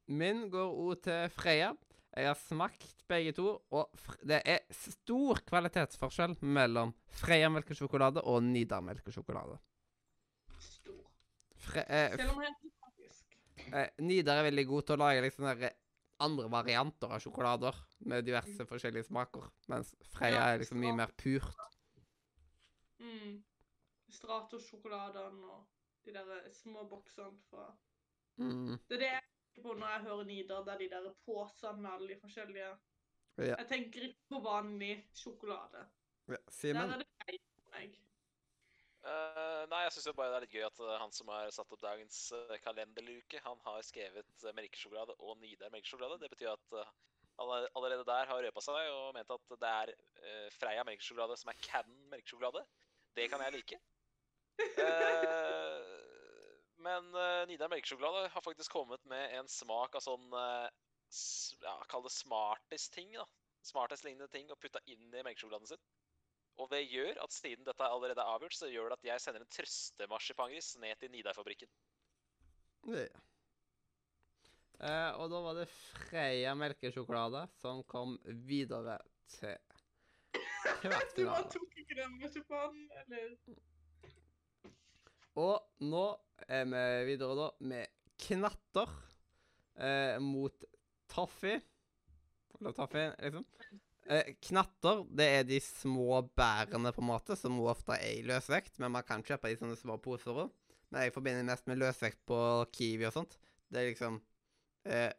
min 0.07 0.49
går 0.49 0.73
òg 0.73 1.03
til 1.03 1.29
Freya. 1.29 1.73
Jeg 2.17 2.27
har 2.27 2.33
smakt 2.35 3.05
begge 3.07 3.31
to, 3.31 3.61
og 3.71 3.93
det 4.27 4.41
er 4.45 4.59
stor 4.71 5.39
kvalitetsforskjell 5.47 6.35
mellom 6.41 6.93
Freia 7.07 7.49
melkesjokolade 7.49 8.21
og 8.25 8.43
Nidar 8.43 8.81
melkesjokolade. 8.81 9.59
Fre 11.61 11.83
eh, 11.87 12.15
Selv 12.17 12.33
om 12.33 12.41
han 12.41 12.53
er. 12.53 12.57
Eh, 13.71 13.89
Nidar 14.01 14.41
er 14.41 14.47
veldig 14.49 14.65
god 14.67 14.87
til 14.87 14.97
å 14.97 15.01
lage 15.03 15.21
liksom 15.25 15.45
der, 15.47 15.67
eh, 15.69 15.77
andre 16.21 16.49
varianter 16.53 17.13
av 17.13 17.21
sjokolader 17.23 17.77
med 18.09 18.25
diverse 18.25 18.65
forskjellige 18.69 19.07
smaker, 19.09 19.47
mens 19.71 19.93
Freya 20.13 20.47
er 20.51 20.61
liksom 20.61 20.81
mye 20.81 20.93
mer 20.97 21.13
purt. 21.17 21.61
Mm. 23.01 23.39
Stratos-sjokoladene 24.11 25.47
og 25.49 25.65
de 26.05 26.13
der 26.13 26.51
små 26.57 26.85
boksene 26.89 27.37
fra 27.49 27.69
Mm. 28.39 28.77
Det 28.87 28.95
er 28.95 29.01
det 29.01 29.07
jeg 29.11 29.23
tenker 29.53 29.63
på 29.67 29.73
når 29.77 29.89
jeg 29.91 30.03
hører 30.05 30.25
Nidar, 30.25 30.61
det 30.65 30.73
er 30.73 30.77
de 30.79 30.85
der 30.89 31.09
posene 31.25 31.81
med 31.81 31.89
alle 31.91 32.07
de 32.13 32.19
forskjellige 32.21 32.69
Ja. 33.37 33.55
Jeg 33.59 33.67
tenker 33.67 34.01
ikke 34.07 34.29
på 34.29 34.39
vanlig 34.43 34.93
sjokolade. 35.13 35.83
ja. 36.27 36.35
Der 36.35 36.51
Simen? 36.51 36.89
er 36.89 36.97
det 36.97 37.07
feil 37.25 37.39
for 37.55 37.77
meg. 37.77 37.99
Eh, 39.01 39.63
nei, 39.71 39.79
jeg 39.87 39.93
syns 39.95 40.11
bare 40.13 40.29
det 40.29 40.35
er 40.37 40.43
litt 40.45 40.53
gøy 40.53 40.65
at 40.67 40.79
eh, 40.85 40.97
han 41.01 41.13
som 41.15 41.29
har 41.33 41.47
satt 41.53 41.71
opp 41.73 41.81
dagens 41.81 42.17
uh, 42.37 42.51
kalenderluke, 42.61 43.39
han 43.41 43.57
har 43.65 43.79
skrevet 43.85 44.43
melkesjokolade 44.53 45.15
og 45.25 45.39
Nidar 45.41 45.71
melkesjokolade. 45.73 46.19
Det 46.21 46.29
betyr 46.29 46.51
at 46.51 46.75
eh, 46.77 46.91
er- 47.41 47.71
allerede 47.79 48.05
der 48.05 48.29
har 48.29 48.43
røpa 48.45 48.61
seg 48.61 48.91
og 48.93 49.15
ment 49.17 49.33
at 49.33 49.55
det 49.63 49.71
er 49.71 49.93
eh, 49.95 50.51
Freia 50.53 50.83
melkesjokolade 50.85 51.39
som 51.41 51.49
er 51.49 51.57
Cannon 51.65 52.03
melkesjokolade. 52.13 52.61
Det 53.17 53.25
kan 53.33 53.41
jeg 53.47 53.55
like. 53.57 53.79
Eh, 54.61 55.97
men 56.85 57.09
Nidar 57.49 57.73
melkesjokolade 57.73 58.29
har 58.35 58.45
faktisk 58.45 58.73
kommet 58.73 59.01
med 59.09 59.33
en 59.39 59.49
smak 59.49 59.97
av 59.97 60.05
sånn 60.05 60.29
eh, 60.37 60.69
ja, 61.65 61.73
Kall 61.89 62.05
det 62.05 62.13
smartest-ting. 62.19 63.17
da. 63.17 63.25
Smartest-lignende 63.65 64.29
ting 64.33 64.53
å 64.53 64.57
putte 64.61 64.81
inn 64.89 65.09
i 65.09 65.25
melkesjokoladen 65.25 65.73
sin. 65.73 65.81
Og 66.61 66.69
det 66.69 66.83
gjør 66.91 67.17
at 67.23 67.33
siden 67.33 67.65
dette 67.65 67.87
allerede 67.89 68.21
er 68.21 68.35
avgjort, 68.35 68.53
så 68.53 68.69
gjør 68.69 68.91
det 68.91 68.99
at 68.99 69.07
jeg 69.09 69.23
sender 69.23 69.41
en 69.41 69.53
trøstemarsipangris 69.55 70.75
ned 70.83 70.99
til 71.01 71.11
Nidar-fabrikken. 71.13 71.71
Ja. 72.91 73.07
Eh, 74.81 75.11
og 75.21 75.29
da 75.29 75.41
var 75.45 75.57
det 75.57 75.67
Freia 75.69 76.53
melkesjokolade 76.57 77.43
som 77.61 77.83
kom 77.89 78.15
videre 78.49 78.97
til 79.29 79.57
Du 81.17 81.25
bare 81.27 81.45
tok 81.53 81.77
ikke 81.77 81.97
den 81.97 82.15
marsipanen, 82.21 82.87
eller? 83.03 83.35
Og 85.41 85.85
nå 85.85 86.05
er 86.47 86.65
vi 86.69 87.11
videre 87.11 87.37
da 87.37 87.47
med 87.69 87.93
knatter 88.21 88.89
eh, 89.77 90.17
mot 90.21 90.65
toffee. 91.09 91.61
Eller 92.59 92.75
toffee, 92.77 93.13
liksom. 93.21 93.45
Eh, 94.09 94.33
knatter, 94.41 95.03
det 95.13 95.27
er 95.37 95.45
de 95.45 95.59
små 95.61 96.21
bærene, 96.37 96.91
på 96.95 97.03
en 97.03 97.09
måte, 97.11 97.37
som 97.37 97.59
ofte 97.69 97.95
er 97.99 98.17
i 98.17 98.25
løsvekt. 98.25 98.79
Men 98.81 98.95
man 98.95 99.05
kan 99.07 99.23
kjøpe 99.25 99.51
de 99.51 99.59
sånne 99.59 99.77
små 99.79 99.99
poser 100.01 100.43
òg. 100.45 100.51
Men 100.91 101.05
jeg 101.05 101.15
forbinder 101.15 101.47
mest 101.47 101.69
med 101.69 101.79
løsvekt 101.79 102.19
på 102.27 102.39
Kiwi 102.75 103.07
og 103.07 103.15
sånt. 103.15 103.37
Det 103.71 103.79
er 103.79 103.91
liksom 103.91 104.19
eh, 104.89 105.11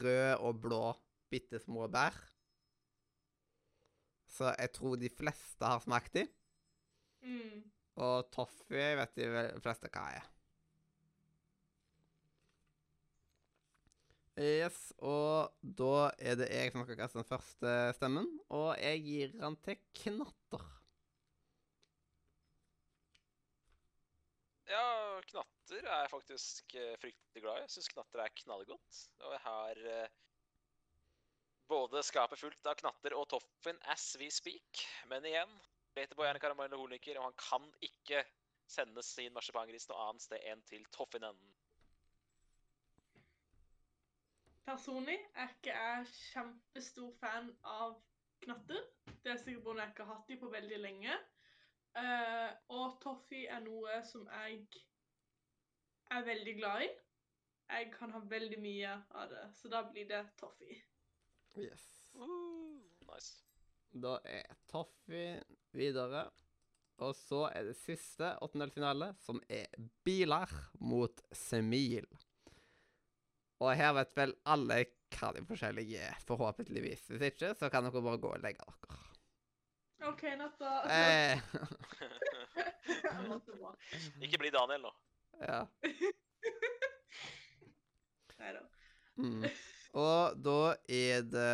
rød 0.00 0.40
og 0.40 0.62
blå 0.64 0.84
bitte 1.30 1.60
små 1.62 1.86
bær. 1.92 2.16
Så 4.30 4.50
jeg 4.56 4.72
tror 4.74 4.96
de 4.98 5.10
fleste 5.12 5.66
har 5.66 5.82
smakt 5.84 6.16
de. 6.16 6.26
Mm. 7.26 7.62
Og 8.00 8.30
toffee 8.32 8.96
vet 8.98 9.16
de 9.18 9.30
fleste 9.62 9.90
hva 9.92 10.06
er. 10.16 10.28
Yes, 14.40 14.76
og 15.04 15.52
da 15.60 16.10
er 16.16 16.38
det 16.40 16.46
jeg 16.48 16.72
som 16.72 16.84
skal 16.86 16.96
kaste 16.96 17.18
den 17.18 17.26
første 17.28 17.72
stemmen, 17.98 18.28
og 18.48 18.70
jeg 18.80 19.02
gir 19.04 19.34
den 19.36 19.56
til 19.60 19.76
Knatter. 19.98 20.64
Ja, 24.70 25.20
knatter 25.26 25.82
er 25.82 26.04
jeg 26.04 26.12
faktisk 26.12 26.74
eh, 26.78 26.96
fryktelig 27.02 27.42
glad 27.42 27.58
i. 27.58 27.66
Jeg 27.66 27.74
syns 27.74 27.92
knatter 27.92 28.22
er 28.22 28.34
knallgodt. 28.40 29.00
Og 29.26 29.32
jeg 29.34 29.42
har 29.44 29.80
eh, 29.92 30.18
både 31.68 32.04
skapet 32.06 32.40
fullt 32.40 32.70
av 32.70 32.78
knatter 32.80 33.16
og 33.18 33.26
toffen 33.34 33.80
as 33.92 34.12
we 34.22 34.30
speak. 34.32 34.84
Men 35.10 35.26
igjen, 35.26 35.52
Peter 35.92 36.16
Boy 36.16 36.30
er 36.30 36.38
en 36.38 36.44
karamell 36.46 36.78
og 36.78 36.86
horniker, 36.86 37.18
og 37.18 37.28
han 37.28 37.40
kan 37.42 37.66
ikke 37.84 38.22
sende 38.70 39.02
sin 39.04 39.34
marsipangris 39.34 39.90
noe 39.90 40.06
annet 40.06 40.24
sted 40.24 40.48
enn 40.48 40.62
til 40.70 40.86
toffinen. 40.94 41.36
Personlig 44.66 45.18
er 45.34 45.52
ikke 45.54 45.74
jeg 45.74 46.06
kjempestor 46.14 47.12
fan 47.20 47.50
av 47.66 47.96
knatter. 48.44 48.82
Det 49.24 49.32
er 49.32 49.40
sikkert 49.40 49.64
fordi 49.66 49.84
jeg 49.84 49.94
ikke 49.94 50.06
har 50.06 50.18
hatt 50.18 50.32
de 50.32 50.38
på 50.40 50.50
veldig 50.52 50.80
lenge. 50.80 51.18
Uh, 51.98 52.50
og 52.76 53.00
toffee 53.02 53.48
er 53.50 53.62
noe 53.64 53.98
som 54.06 54.28
jeg 54.30 54.60
er 56.10 56.26
veldig 56.26 56.56
glad 56.60 56.86
i. 56.86 56.90
Jeg 57.70 57.90
kan 57.94 58.14
ha 58.14 58.22
veldig 58.30 58.58
mye 58.62 58.94
av 59.14 59.30
det, 59.30 59.44
så 59.58 59.70
da 59.70 59.84
blir 59.86 60.08
det 60.10 60.24
toffee. 60.38 60.80
Yes. 61.58 61.86
Uh, 62.14 62.82
nice. 63.10 63.40
Da 63.90 64.18
er 64.24 64.54
Toffee 64.70 65.40
videre. 65.74 66.28
Og 67.00 67.14
så 67.16 67.46
er 67.48 67.70
det 67.70 67.78
siste 67.80 68.34
åttendelsfinale, 68.44 69.14
som 69.24 69.40
er 69.48 69.66
biler 70.04 70.50
mot 70.84 71.22
Smil. 71.32 72.06
Og 73.60 73.74
her 73.76 73.92
vet 73.98 74.16
vel 74.16 74.32
alle 74.48 74.82
hva 75.10 75.32
de 75.36 75.42
forskjellige 75.44 76.00
er, 76.00 76.18
forhåpentligvis. 76.26 77.02
Hvis 77.10 77.24
ikke, 77.32 77.52
så 77.58 77.68
kan 77.72 77.84
dere 77.84 78.02
bare 78.04 78.20
gå 78.22 78.30
og 78.32 78.42
legge 78.44 78.64
dere. 78.64 79.00
OK, 80.08 80.22
natta. 80.40 80.70
Eh. 80.88 81.38
Ikke 84.24 84.40
bli 84.40 84.50
Daniel 84.54 84.86
nå. 84.86 84.92
ja. 85.50 85.60
Neida. 88.40 88.62
Mm. 89.20 89.44
Og 90.00 90.40
da 90.40 90.60
er 90.88 91.26
det 91.28 91.52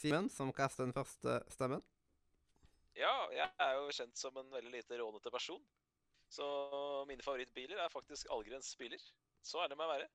Simen 0.00 0.30
som 0.32 0.52
kaster 0.56 0.86
den 0.86 0.96
første 0.96 1.42
stemmen. 1.52 1.84
Ja, 2.96 3.12
jeg 3.34 3.48
er 3.60 3.76
jo 3.76 3.92
kjent 3.92 4.16
som 4.16 4.36
en 4.40 4.48
veldig 4.52 4.72
lite 4.72 4.96
rånete 4.96 5.32
person. 5.32 5.60
Så 6.32 6.46
mine 7.10 7.24
favorittbiler 7.26 7.82
er 7.82 7.92
faktisk 7.92 8.30
Algrens 8.32 8.72
biler. 8.80 9.02
Så 9.44 9.60
ærlig 9.60 9.76
må 9.76 9.84
jeg 9.84 9.98
være. 9.98 10.08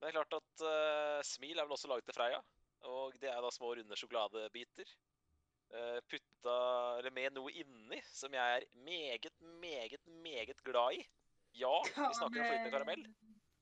Men 0.00 0.08
det 0.08 0.10
er 0.10 0.16
klart 0.16 0.36
at 0.40 0.62
uh, 0.64 1.20
Smil 1.28 1.58
er 1.58 1.66
vel 1.66 1.76
også 1.76 1.88
laget 1.90 2.06
til 2.08 2.16
Freia. 2.16 2.40
Og 2.88 3.16
det 3.20 3.28
er 3.28 3.40
da 3.44 3.50
små, 3.52 3.74
runde 3.76 3.96
sjokoladebiter. 4.00 4.92
Uh, 5.70 5.98
putta 6.10 6.54
Eller 6.98 7.12
med 7.14 7.36
noe 7.36 7.52
inni 7.52 8.00
som 8.08 8.32
jeg 8.34 8.56
er 8.56 8.64
meget, 8.86 9.28
meget, 9.60 10.00
meget 10.24 10.64
glad 10.64 10.96
i. 10.96 11.04
Ja, 11.60 11.74
vi 12.08 12.14
snakker 12.16 12.40
om 12.40 12.48
flytende 12.48 12.72
karamell. 12.72 13.04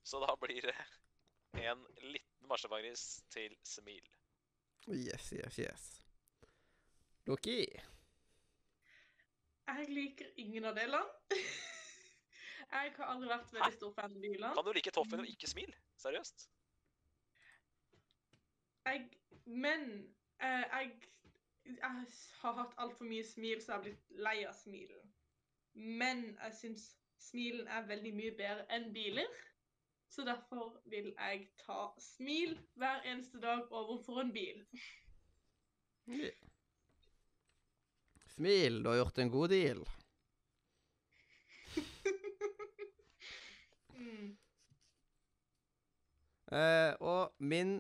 Så 0.07 0.23
da 0.23 0.37
blir 0.41 0.63
det 0.71 0.77
en 1.59 1.83
liten 2.01 2.49
marsjepangris 2.49 3.25
til 3.35 3.57
Smil. 3.67 4.07
Yes, 4.89 5.33
yes, 5.33 5.59
yes. 5.59 5.89
Loki. 7.27 7.61
Jeg 9.69 9.89
liker 9.89 10.31
ingen 10.41 10.65
av 10.71 10.79
delene. 10.79 11.03
Jeg 12.73 12.93
har 12.97 13.11
aldri 13.15 13.29
vært 13.31 13.53
veldig 13.53 13.77
stor 13.77 13.93
fan 13.97 14.13
av 14.13 14.23
bilene. 14.23 14.53
Kan 14.55 14.67
du 14.67 14.73
like 14.77 14.93
Toffen 14.93 15.23
og 15.25 15.31
ikke 15.31 15.49
Smil? 15.49 15.71
Seriøst? 15.97 16.49
Jeg, 18.89 19.05
men 19.47 19.87
eh, 20.41 20.65
jeg, 20.73 20.93
jeg 21.65 22.07
har 22.43 22.57
hatt 22.61 22.77
altfor 22.77 23.09
mye 23.09 23.25
smil, 23.25 23.61
så 23.61 23.73
jeg 23.73 23.77
har 23.77 23.85
blitt 23.87 24.15
lei 24.29 24.37
av 24.49 24.57
smilen. 24.57 25.11
Men 25.79 26.25
jeg 26.35 26.57
syns 26.61 26.87
smilen 27.23 27.69
er 27.69 27.89
veldig 27.89 28.15
mye 28.17 28.37
bedre 28.39 28.65
enn 28.75 28.91
biler. 28.95 29.29
Så 30.09 30.25
derfor 30.25 30.79
vil 30.89 31.11
jeg 31.13 31.49
ta 31.61 31.91
smil 32.01 32.55
hver 32.81 33.05
eneste 33.05 33.41
dag 33.43 33.69
overfor 33.73 34.23
en 34.23 34.33
bil. 34.33 34.63
Smil, 38.33 38.81
du 38.83 38.89
har 38.89 39.03
gjort 39.03 39.19
en 39.21 39.33
god 39.35 39.53
deal. 39.53 39.85
Eh, 46.53 46.95
og 47.05 47.35
min 47.39 47.79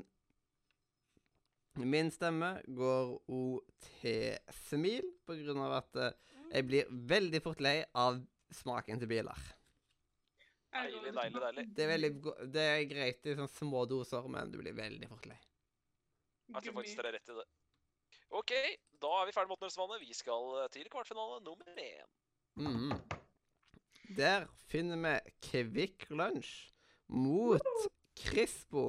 Min 1.78 2.08
stemme 2.10 2.56
går 2.74 3.12
òg 3.30 3.60
til 4.00 4.34
smil, 4.66 5.04
på 5.22 5.36
grunn 5.38 5.60
av 5.62 5.76
at 5.76 5.98
uh, 6.00 6.08
jeg 6.50 6.66
blir 6.66 6.88
veldig 6.90 7.40
fort 7.44 7.60
lei 7.62 7.76
av 7.94 8.16
smaken 8.50 8.98
til 8.98 9.06
biler. 9.12 9.44
Deilig, 10.74 11.12
deilig, 11.14 11.42
deilig. 11.44 11.64
Det 11.76 11.84
er, 11.84 11.90
veldig, 11.92 12.10
go- 12.24 12.34
det 12.56 12.64
er 12.72 12.82
greit 12.90 13.28
i 13.30 13.36
sånne 13.36 13.52
små 13.52 13.84
doser, 13.86 14.26
men 14.26 14.50
du 14.50 14.58
blir 14.58 14.74
veldig 14.74 15.06
fort 15.12 15.28
lei. 15.30 15.38
Jeg 16.48 16.64
tror 16.66 16.76
faktisk 16.80 16.98
dere 16.98 17.12
er 17.12 17.16
rett 17.20 17.30
i 17.30 17.36
det. 17.38 17.46
OK, 18.40 18.52
da 19.04 19.12
er 19.20 19.28
vi 19.30 19.36
ferdig 19.36 19.48
med 19.52 19.56
åttendelsvannet. 19.60 20.02
Vi 20.02 20.18
skal 20.18 20.50
eh, 20.64 20.68
til 20.74 20.90
kvartfinale 20.90 21.38
nummer 21.46 21.78
én. 21.84 22.10
Mm. 22.58 22.90
Der 24.18 24.48
finner 24.66 24.98
vi 25.04 25.14
Kvikk 25.46 26.08
Lunsj 26.10 26.50
mot 27.14 27.62
Crispo. 28.24 28.84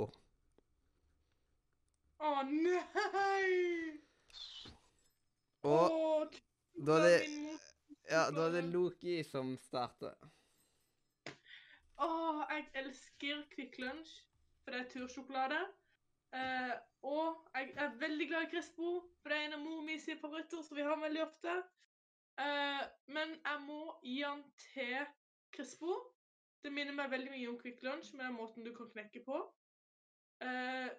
Å 2.19 2.31
nei! 2.50 4.00
Og 5.67 5.91
oh, 5.91 6.38
da 6.88 6.98
er 7.00 7.05
det, 7.05 7.59
ja, 8.09 8.25
da 8.31 8.45
er 8.48 8.57
det 8.57 8.65
Loki 8.71 9.19
som 9.27 9.53
starter. 9.59 10.15
Å, 12.00 12.09
jeg 12.53 12.65
elsker 12.81 13.41
Kvikk 13.51 13.79
Lunsj, 13.83 14.13
for 14.63 14.75
det 14.75 14.83
er 14.83 14.91
tursjokolade. 14.93 15.59
Uh, 16.29 16.75
og 17.09 17.50
jeg 17.57 17.74
er 17.81 17.98
veldig 18.00 18.27
glad 18.29 18.48
i 18.48 18.51
Crispo, 18.53 18.93
for 19.19 19.31
det 19.31 19.39
er 19.39 19.50
en 19.50 19.57
av 19.57 19.65
mor 19.65 19.81
mi 19.83 19.98
sine 20.00 20.19
favoritter, 20.21 20.62
så 20.63 20.77
vi 20.77 20.86
har 20.88 21.00
veldig 21.01 21.25
ofte. 21.25 21.55
Uh, 22.39 22.83
men 23.12 23.36
jeg 23.36 23.63
må 23.65 23.81
gi 24.05 24.21
han 24.21 24.45
til 24.69 25.00
Crispo. 25.55 25.98
Det 26.63 26.71
minner 26.75 26.95
meg 26.95 27.11
veldig 27.11 27.31
mye 27.31 27.49
om 27.51 27.59
Quick 27.59 27.83
Lunch 27.85 28.11
med 28.19 28.35
måten 28.35 28.65
du 28.65 28.73
kan 28.75 28.89
knekke 28.91 29.21
på. 29.23 29.39
Eh, 30.43 30.89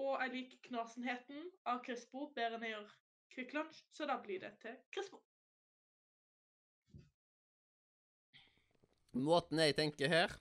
og 0.00 0.14
jeg 0.22 0.32
liker 0.32 0.62
knasenheten 0.68 1.50
av 1.68 1.82
Crispo 1.84 2.30
bedre 2.36 2.56
enn 2.56 2.66
jeg 2.66 2.74
gjør 2.76 2.94
Quick 3.34 3.52
Lunch, 3.56 3.82
så 3.92 4.08
da 4.08 4.16
blir 4.20 4.40
det 4.40 4.54
til 4.62 4.78
Crispo. 4.92 5.20
Måten 9.12 9.60
jeg 9.60 9.76
tenker 9.76 10.08
her, 10.08 10.32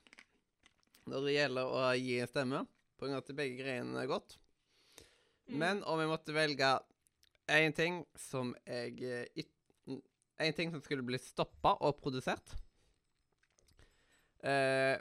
når 1.12 1.28
det 1.28 1.36
gjelder 1.36 1.74
å 1.76 1.84
gi 2.00 2.22
en 2.24 2.32
stemme, 2.32 2.64
på 2.96 3.08
grunn 3.08 3.18
av 3.18 3.26
at 3.26 3.36
begge 3.36 3.60
greiene 3.60 4.00
er 4.00 4.08
godt 4.08 4.38
Mm. 5.52 5.60
Men 5.60 5.84
om 5.84 6.00
jeg 6.00 6.08
måtte 6.12 6.36
velge 6.36 6.68
én 7.52 7.74
ting 7.76 8.04
som 8.20 8.54
jeg 8.68 9.02
eh, 9.04 9.48
En 10.42 10.56
ting 10.58 10.72
som 10.74 10.82
skulle 10.82 11.06
blitt 11.06 11.22
stoppa 11.22 11.76
og 11.86 12.00
produsert, 12.02 12.56
eh, 14.44 14.98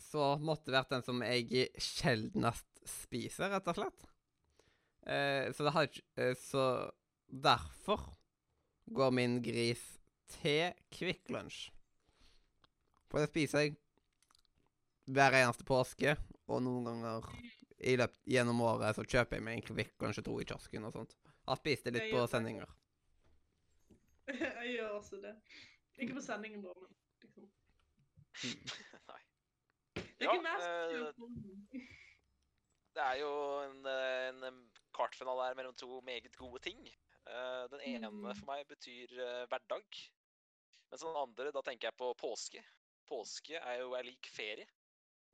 så 0.00 0.34
måtte 0.40 0.70
det 0.70 0.78
vært 0.78 0.94
den 0.94 1.04
som 1.06 1.20
jeg 1.24 1.68
sjeldnest 1.80 2.66
spiser, 2.88 3.52
rett 3.52 3.68
og 3.70 3.76
slett. 3.76 4.08
Eh, 5.06 5.50
så 5.54 5.66
det 5.66 5.74
har 5.74 5.86
ikke 5.88 6.02
eh, 6.20 6.34
Så 6.36 6.64
derfor 7.30 8.02
går 8.90 9.12
min 9.14 9.38
gris 9.42 9.82
til 10.30 10.74
Kvikk 10.92 11.30
Lunsj. 11.30 11.70
For 13.10 13.22
det 13.22 13.30
spiser 13.30 13.64
jeg 13.64 13.78
hver 15.10 15.34
eneste 15.40 15.66
påske, 15.66 16.14
og 16.50 16.62
noen 16.62 16.86
ganger 16.86 17.26
i 17.80 17.96
løpet 17.98 18.20
gjennom 18.28 18.60
året 18.66 18.98
så 18.98 19.06
kjøper 19.06 19.38
jeg 19.38 19.46
meg 19.46 19.58
en 19.58 19.66
Kvikk 19.70 19.96
kanskje 20.02 20.26
to 20.26 20.36
i 20.42 20.46
kiosken 20.46 20.86
og 20.86 20.94
sånt. 20.94 21.16
Har 21.48 21.58
spist 21.58 21.86
det 21.86 21.96
litt 21.96 22.12
på 22.12 22.22
sendinger. 22.30 22.70
jeg 24.30 24.76
gjør 24.76 24.96
også 24.98 25.20
det. 25.22 25.34
Ikke 25.98 26.18
på 26.18 26.24
sendingen, 26.24 26.62
da, 26.64 26.74
men. 26.76 26.99
Nei. 29.10 29.22
Det 29.94 30.26
er 30.26 30.28
Ja, 30.28 30.40
mest 30.44 30.66
eh. 30.66 31.88
Det 32.96 33.02
er 33.06 33.20
jo 33.20 33.30
en, 33.62 33.84
eh, 33.86 34.28
en 34.48 34.64
kartfinale 34.96 35.44
her 35.46 35.54
mellom 35.54 35.76
to 35.78 36.00
meget 36.02 36.34
gode 36.36 36.58
ting. 36.64 36.80
Eh, 37.26 37.68
Den 37.70 37.80
ene 37.86 38.10
Mm. 38.10 38.34
for 38.34 38.46
meg 38.50 38.66
betyr 38.66 39.12
eh, 39.14 39.46
hverdag. 39.46 39.86
Mens 40.90 41.04
den 41.06 41.16
andre, 41.16 41.52
da 41.54 41.62
tenker 41.62 41.88
jeg 41.88 41.96
på 42.00 42.10
påske. 42.18 42.64
Påske 43.06 43.54
er 43.62 43.78
jo 43.80 43.92
er 43.94 44.02
lik 44.08 44.26
ferie. 44.26 44.66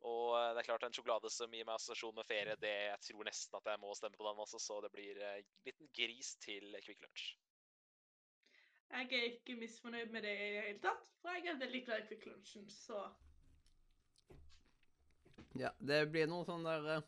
Og 0.04 0.36
eh, 0.36 0.52
det 0.52 0.60
er 0.60 0.68
klart 0.68 0.84
en 0.84 0.92
sjokolade 0.92 1.30
som 1.32 1.50
gir 1.50 1.64
meg 1.64 1.74
assosiasjon 1.78 2.14
med 2.14 2.28
ferie, 2.28 2.56
det 2.60 2.74
jeg 2.90 3.00
tror 3.08 3.24
nesten 3.24 3.56
at 3.56 3.64
jeg 3.72 3.80
må 3.80 3.94
stemme 3.96 4.16
på 4.20 4.28
den 4.28 4.44
også, 4.44 4.60
så 4.60 4.80
det 4.84 4.92
blir 4.92 5.16
en 5.24 5.46
liten 5.64 5.88
gris 5.96 6.34
til 6.44 6.76
Kvikk 6.84 7.00
Lunsj. 7.06 7.32
Jeg 8.90 9.08
er 9.12 9.24
ikke 9.32 9.56
misfornøyd 9.60 10.10
med 10.14 10.22
det 10.24 10.32
i 10.34 10.50
det 10.54 10.62
hele 10.66 10.80
tatt, 10.84 11.08
for 11.20 11.34
jeg 11.36 11.50
er 11.52 11.58
veldig 11.60 11.82
glad 11.86 12.02
i 12.04 12.06
Quick 12.10 12.26
Lunchen, 12.30 12.68
så 12.70 13.02
Ja, 15.56 15.70
det 15.80 16.02
blir 16.12 16.28
noen 16.28 16.44
sånne 16.48 16.74
der 16.76 17.00
uh, 17.00 17.06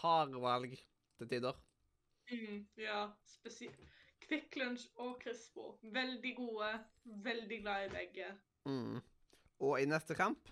hardvalg 0.00 0.74
til 1.18 1.28
tider. 1.30 1.56
mm, 2.32 2.62
Ja, 2.80 3.10
spesielt. 3.28 3.78
Quick 4.24 4.56
Lunch 4.60 4.86
og 4.96 5.18
Crispo. 5.22 5.78
Veldig 5.82 6.34
gode. 6.36 6.70
Veldig 7.04 7.60
glad 7.62 7.86
i 7.86 7.92
begge. 7.94 8.26
Mm. 8.68 8.98
Og 9.64 9.80
i 9.80 9.86
neste 9.88 10.14
kamp 10.14 10.50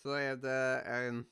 så 0.00 0.14
er 0.16 0.36
det 0.40 0.60
en 0.88 1.24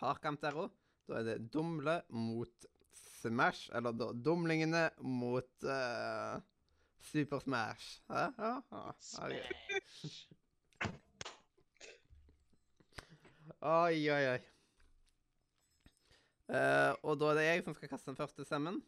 hardkamp 0.00 0.40
der 0.40 0.56
òg. 0.64 0.70
Da 1.08 1.18
er 1.18 1.26
det 1.26 1.50
Dumle 1.52 1.98
mot 2.08 2.66
Smash, 2.96 3.68
eller 3.74 3.92
da 3.92 4.12
Dumlingene 4.12 4.86
mot 5.04 5.64
eh, 5.68 6.40
Super 7.02 7.40
Smash. 7.42 8.00
Ja, 8.08 8.28
ja, 8.38 8.52
ja. 8.70 8.92
Smash. 9.00 10.28
Oi, 13.62 13.98
oi, 14.10 14.24
oi. 14.32 14.40
Uh, 16.52 16.92
og 17.06 17.16
da 17.20 17.30
er 17.32 17.38
det 17.38 17.44
jeg 17.46 17.62
som 17.64 17.74
skal 17.76 17.90
kaste 17.92 18.10
den 18.10 18.18
første 18.18 18.44
stemmen. 18.46 18.80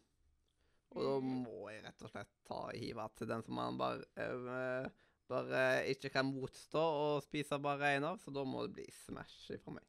Og 0.95 1.01
da 1.03 1.13
Mhm. 1.19 1.43
må 1.43 1.69
jeg 1.71 1.83
rett 1.83 2.03
og 2.03 2.11
slett 2.11 2.29
ta 2.47 2.59
hiva 2.75 3.07
til 3.17 3.27
den 3.27 3.43
som 3.43 3.55
man 3.55 3.77
bare, 3.77 4.03
uh, 4.15 4.87
bare 5.27 5.85
ikke 5.91 6.09
kan 6.13 6.25
motstå 6.29 6.79
og 6.79 7.23
spise 7.23 7.57
bare 7.59 7.95
én 7.97 8.03
av, 8.05 8.19
så 8.19 8.31
da 8.33 8.43
må 8.43 8.65
det 8.67 8.73
bli 8.77 8.85
Smash 8.91 9.51
fra 9.63 9.71
meg. 9.73 9.83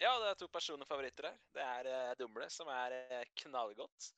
Ja, 0.00 0.12
det 0.20 0.28
er 0.30 0.34
to 0.38 0.46
personlige 0.48 0.86
favoritter 0.86 1.24
her. 1.30 1.38
Det 1.54 1.62
er 1.62 2.10
uh, 2.10 2.14
Dumle, 2.18 2.48
som 2.50 2.68
er 2.68 3.24
knallgodt. 3.36 4.12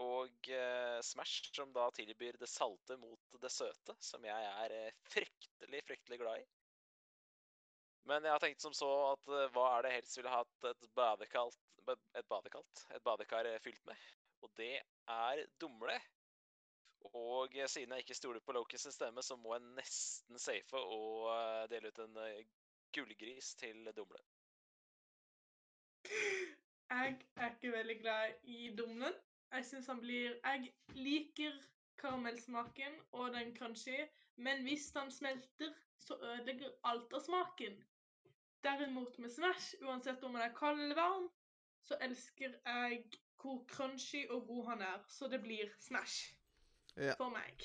Og 0.00 0.48
eh, 0.48 1.00
Smash, 1.04 1.50
som 1.52 1.72
da 1.72 1.90
tilbyr 1.90 2.38
det 2.40 2.48
salte 2.48 2.96
mot 2.96 3.36
det 3.42 3.50
søte, 3.52 3.94
som 4.00 4.24
jeg 4.24 4.48
er 4.64 4.74
eh, 4.76 4.94
fryktelig, 5.12 5.82
fryktelig 5.84 6.18
glad 6.22 6.40
i. 6.40 6.46
Men 8.08 8.24
jeg 8.24 8.34
har 8.34 8.42
tenkt 8.42 8.64
som 8.64 8.74
så 8.74 8.88
at 9.10 9.28
eh, 9.28 9.50
hva 9.52 9.66
er 9.76 9.86
det 9.86 9.92
helst 9.98 10.16
ville 10.16 10.32
hatt 10.32 10.70
et 10.72 10.88
badekalt 10.96 11.60
Et 12.18 12.28
badekalt? 12.30 12.84
Et 12.94 13.04
badekar 13.04 13.48
fylt 13.60 13.84
med? 13.86 14.08
Og 14.42 14.50
det 14.56 14.74
er 15.10 15.44
Dumle. 15.60 15.98
Og 17.18 17.50
siden 17.66 17.96
jeg 17.96 18.04
ikke 18.04 18.14
stoler 18.14 18.40
på 18.40 18.54
Lokis 18.54 18.86
stemme, 18.94 19.22
så 19.26 19.34
må 19.36 19.56
jeg 19.56 19.64
nesten 19.74 20.38
safe 20.38 20.78
og 20.78 21.26
dele 21.70 21.90
ut 21.90 21.98
en 22.04 22.20
gullgris 22.94 23.56
til 23.58 23.90
Dumle. 23.96 24.22
Jeg 26.92 27.18
er 27.36 27.50
ikke 27.50 27.72
veldig 27.74 27.98
glad 28.00 28.32
i 28.44 28.70
dumlen. 28.78 29.14
Jeg 29.52 29.64
syns 29.68 29.86
han 29.86 30.00
blir 30.00 30.38
Jeg 30.44 30.72
liker 30.96 31.56
karamellsmaken 32.00 32.98
og 33.12 33.32
den 33.34 33.52
crunchy, 33.56 33.98
men 34.36 34.62
hvis 34.66 34.90
den 34.94 35.10
smelter, 35.10 35.72
så 35.98 36.16
ødelegger 36.18 36.70
alt 36.88 37.12
av 37.14 37.20
smaken. 37.20 37.76
Derimot 38.64 39.18
med 39.18 39.30
Smash, 39.30 39.74
uansett 39.82 40.22
om 40.24 40.34
han 40.38 40.48
er 40.48 40.54
kald 40.56 40.80
eller 40.80 40.98
varm, 40.98 41.28
så 41.82 41.98
elsker 42.00 42.54
jeg 42.66 43.04
hvor 43.42 43.64
crunchy 43.70 44.24
og 44.30 44.46
god 44.46 44.66
han 44.70 44.82
er. 44.86 45.00
Så 45.08 45.28
det 45.28 45.42
blir 45.42 45.70
Smash 45.78 46.34
Ja. 46.96 47.14
for 47.16 47.30
meg. 47.32 47.62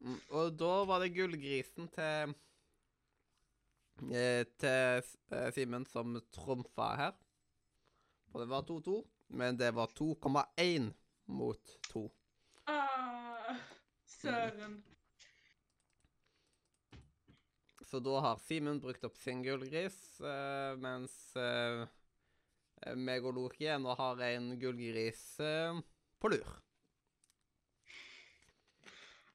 Mm, 0.00 0.20
og 0.30 0.58
da 0.58 0.84
var 0.86 1.00
det 1.02 1.14
gullgrisen 1.16 1.88
til 1.88 2.34
eh, 4.12 4.44
Til 4.60 5.02
eh, 5.32 5.50
Simen 5.54 5.86
som 5.86 6.14
trumfa 6.32 6.94
her. 6.96 7.12
Og 8.34 8.40
det 8.40 8.48
var 8.50 8.62
2-2, 8.62 8.96
men 9.34 9.56
det 9.56 9.70
var 9.70 9.86
2,1 9.86 10.92
mot 11.24 11.78
2. 11.92 12.10
Ah, 12.64 13.56
søren. 14.06 14.82
Så 17.80 18.00
da 18.00 18.20
har 18.20 18.38
Simen 18.42 18.80
brukt 18.80 19.04
opp 19.04 19.16
sin 19.16 19.42
gullgris, 19.44 19.98
uh, 20.24 20.74
mens 20.80 21.14
uh, 21.38 21.84
meg 22.96 23.26
og 23.26 23.36
Loki 23.36 23.68
nå 23.78 23.94
har 23.98 24.22
en 24.30 24.54
gullgris 24.58 25.24
uh, 25.42 25.78
på 26.18 26.32
lur. 26.32 26.54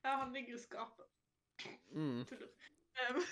Ja, 0.02 0.16
han 0.24 0.34
ligger 0.34 0.56
i 0.56 0.64
skapet. 0.64 1.06
Mm. 1.92 2.26
Tuller. 2.26 2.52
Um, 3.10 3.24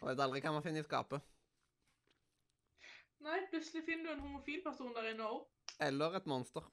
Og 0.00 0.08
vet 0.08 0.22
aldri 0.24 0.40
hva 0.40 0.54
man 0.54 0.64
finner 0.64 0.80
i 0.80 0.86
skapet. 0.86 1.24
Nei, 3.24 3.40
plutselig 3.52 3.84
finner 3.86 4.10
du 4.10 4.12
en 4.14 4.22
homofil 4.26 4.62
person 4.64 4.92
der 4.96 5.10
inne 5.12 5.26
òg. 5.26 5.42
Eller 5.80 6.16
et 6.18 6.28
monster. 6.30 6.66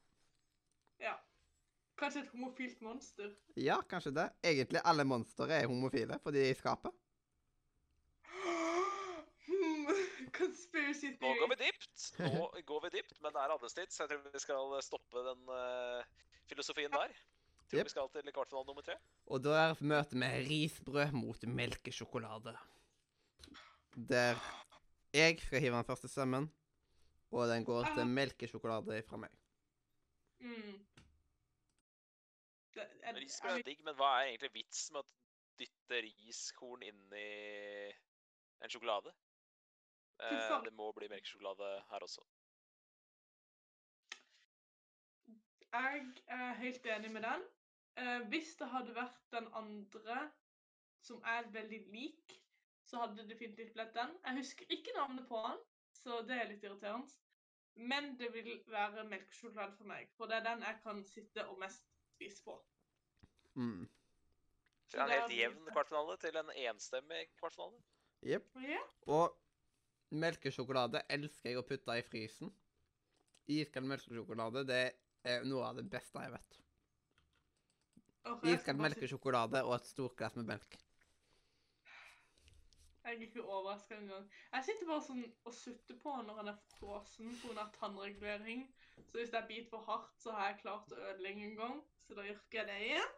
Ja. 1.02 1.16
Kanskje 1.98 2.22
et 2.26 2.32
homofilt 2.34 2.82
monster. 2.86 3.32
Ja, 3.58 3.80
kanskje 3.90 4.14
det. 4.14 4.28
Egentlig 4.46 4.82
alle 4.86 5.06
monstre 5.08 5.50
er 5.54 5.70
homofile, 5.70 6.20
fordi 6.24 6.44
de 6.44 6.50
er 6.50 6.54
i 6.54 6.60
skapet. 6.60 6.94
Hmm, 9.48 9.88
Conspiracy 10.38 11.14
Nå 11.22 11.34
går 11.40 11.50
vi 11.54 11.58
dypt, 11.64 12.06
nå 12.20 12.44
går 12.68 12.86
vi 12.86 12.94
dypt, 13.00 13.18
men 13.24 13.34
det 13.34 13.42
er 13.42 13.56
arbeidstid, 13.56 13.90
så 13.94 14.04
jeg 14.04 14.14
tror 14.14 14.30
vi 14.36 14.44
skal 14.44 14.78
stoppe 14.86 15.26
den 15.26 15.50
uh, 15.50 16.30
filosofien 16.52 16.94
der. 16.94 17.16
Jeg 17.16 17.72
Tror 17.72 17.80
yep. 17.82 17.88
vi 17.90 17.92
skal 17.92 18.12
til 18.14 18.32
kvartfinale 18.32 18.68
nummer 18.70 18.86
tre. 18.86 18.94
Og 19.28 19.42
da 19.44 19.56
er 19.60 19.82
møtet 19.84 20.14
med 20.22 20.46
risbrød 20.48 21.16
mot 21.18 21.42
melkesjokolade. 21.52 22.54
Der 24.12 24.40
jeg 25.14 25.40
skal 25.42 25.64
hive 25.64 25.76
den 25.76 25.88
første 25.88 26.10
stemmen, 26.12 26.50
og 27.32 27.48
den 27.50 27.66
går 27.66 27.92
til 27.96 28.08
melkesjokolade 28.08 29.02
fra 29.08 29.20
meg. 29.22 29.34
Mm. 30.40 30.80
Det, 32.76 32.86
er, 33.02 33.16
Risbrød 33.16 33.60
er 33.60 33.64
digg, 33.66 33.84
men 33.86 33.96
hva 33.98 34.12
er 34.18 34.32
egentlig 34.32 34.54
vitsen 34.60 34.98
med 34.98 35.06
å 35.06 35.62
dytte 35.62 36.02
riskorn 36.06 36.84
inn 36.86 37.16
i 37.18 37.30
en 38.62 38.74
sjokolade? 38.74 39.14
Eh, 40.22 40.52
det 40.66 40.74
må 40.74 40.92
bli 40.98 41.10
melkesjokolade 41.10 41.72
her 41.92 42.06
også. 42.06 42.26
jeg 45.78 46.06
er 46.28 46.54
helt 46.54 46.86
enig 46.86 47.12
med 47.12 47.22
den. 47.22 47.44
Eh, 47.98 48.28
hvis 48.28 48.56
det 48.60 48.68
hadde 48.68 48.96
vært 48.96 49.22
den 49.32 49.48
andre, 49.54 50.32
som 51.02 51.22
er 51.26 51.50
veldig 51.52 51.80
lik, 51.94 52.38
så 52.88 53.02
hadde 53.02 53.20
det 53.20 53.30
definitivt 53.34 53.74
blitt 53.76 53.96
den. 53.96 54.14
Jeg 54.24 54.40
husker 54.40 54.70
ikke 54.72 54.96
navnet 54.96 55.28
på 55.28 55.42
den, 55.44 55.64
så 56.00 56.22
det 56.28 56.38
er 56.40 56.52
litt 56.52 56.64
irriterende. 56.64 57.08
Men 57.78 58.16
det 58.18 58.32
vil 58.34 58.54
være 58.72 59.04
melkesjokolade 59.06 59.76
for 59.78 59.90
meg, 59.90 60.08
for 60.18 60.30
det 60.30 60.40
er 60.40 60.46
den 60.48 60.64
jeg 60.66 60.80
kan 60.84 61.04
sitte 61.06 61.46
og 61.52 61.60
mest 61.62 61.84
spise 62.16 62.44
på. 62.46 62.56
Mm. 63.54 63.84
Fra 64.88 65.04
en 65.04 65.12
helt 65.12 65.36
jevn 65.36 65.66
det- 65.66 65.74
kvartfinale 65.76 66.18
til 66.18 66.38
en 66.38 66.50
enstemmig 66.56 67.28
kvartfinale. 67.38 67.84
Jepp. 68.26 68.56
Yeah. 68.56 68.88
Og 69.08 69.38
melkesjokolade 70.10 71.04
elsker 71.10 71.50
jeg 71.50 71.60
å 71.60 71.68
putte 71.68 72.00
i 72.00 72.02
frysen. 72.02 72.54
Iskald 73.48 73.86
melkesjokolade 73.86 74.66
det 74.68 74.96
er 75.24 75.44
noe 75.44 75.68
av 75.68 75.76
det 75.76 75.90
beste 75.90 76.20
jeg 76.20 76.32
vet. 76.32 76.60
Okay, 78.24 78.56
Iskald 78.56 78.80
melkesjokolade 78.80 79.64
og 79.64 79.76
et 79.76 79.86
stort 79.86 80.16
glass 80.16 80.36
med 80.36 80.46
melk. 80.46 80.80
Jeg 83.08 83.16
er 83.16 83.22
ikke 83.22 83.44
overraska 83.44 83.96
engang. 83.96 84.32
Jeg 84.52 84.64
sitter 84.68 84.88
bare 84.90 85.04
sånn 85.06 85.22
og 85.48 85.54
sutter 85.56 85.96
på 86.02 86.16
når 86.28 86.42
han 86.42 86.50
er 86.52 86.58
frossen 86.74 87.30
pga. 87.40 87.64
tannregulering. 87.78 88.66
Så 88.98 89.22
hvis 89.22 89.32
jeg 89.32 89.48
biter 89.48 89.70
for 89.70 89.86
hardt, 89.88 90.18
så 90.20 90.34
har 90.36 90.50
jeg 90.50 90.58
klart 90.66 90.92
å 90.92 90.98
ødelegge 91.14 91.46
en 91.46 91.56
gang. 91.56 91.78
Så 92.04 92.18
da 92.18 92.26
yrker 92.28 92.60
jeg 92.60 92.68
det 92.68 92.82
igjen. 92.90 93.16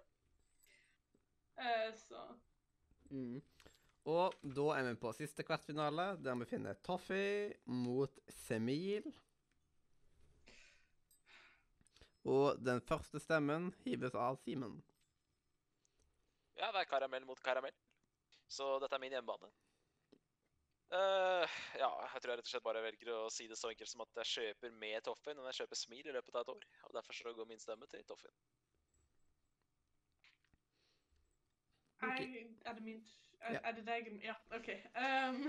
Eh, 1.58 1.89
så 1.97 2.28
Mm. 3.10 3.41
Og 4.06 4.34
da 4.43 4.67
er 4.78 4.84
vi 4.84 4.99
på 5.02 5.12
siste 5.17 5.43
kvartfinale, 5.43 6.23
der 6.23 6.36
vi 6.36 6.45
finner 6.45 6.73
Toffee 6.73 7.54
mot 7.65 8.19
Semil. 8.30 9.10
Og 12.23 12.62
den 12.62 12.82
første 12.82 13.19
stemmen 13.19 13.73
hives 13.84 14.13
av 14.13 14.38
Simen. 14.43 14.84
Ja, 16.60 16.69
det 16.71 16.84
er 16.84 16.91
karamell 16.91 17.25
mot 17.25 17.41
karamell. 17.41 17.73
Så 18.47 18.78
dette 18.80 18.95
er 18.95 19.02
min 19.02 19.17
hjemmebane. 19.17 19.49
Eh, 20.91 21.47
ja, 21.78 21.89
jeg 22.13 22.21
tror 22.21 22.32
jeg 22.32 22.38
rett 22.39 22.47
og 22.47 22.49
slett 22.49 22.65
bare 22.65 22.82
velger 22.82 23.12
å 23.13 23.28
si 23.30 23.45
det 23.47 23.58
så 23.60 23.69
enkelt 23.69 23.91
som 23.91 24.02
at 24.02 24.15
jeg 24.23 24.32
kjøper 24.34 24.71
med 24.82 25.04
Toffin, 25.06 25.38
men 25.38 25.45
jeg 25.52 25.62
kjøper 25.62 25.78
Smil 25.78 26.08
i 26.10 26.15
løpet 26.15 26.36
av 26.39 26.41
et 26.41 26.54
år. 26.56 26.65
Og 26.89 26.95
derfor 26.97 27.13
så 27.17 27.34
går 27.38 27.49
min 27.52 27.62
stemme 27.62 27.89
til 27.91 28.06
Toffin. 28.10 28.34
jeg, 32.02 32.58
Er 32.65 32.73
det 32.73 32.84
min 32.84 33.04
Er, 33.41 33.54
Ja. 33.54 33.60
er 33.63 33.71
det 33.71 33.86
deg? 33.88 34.23
Ja, 34.23 34.34
OK. 34.52 34.69
Um, 34.95 35.45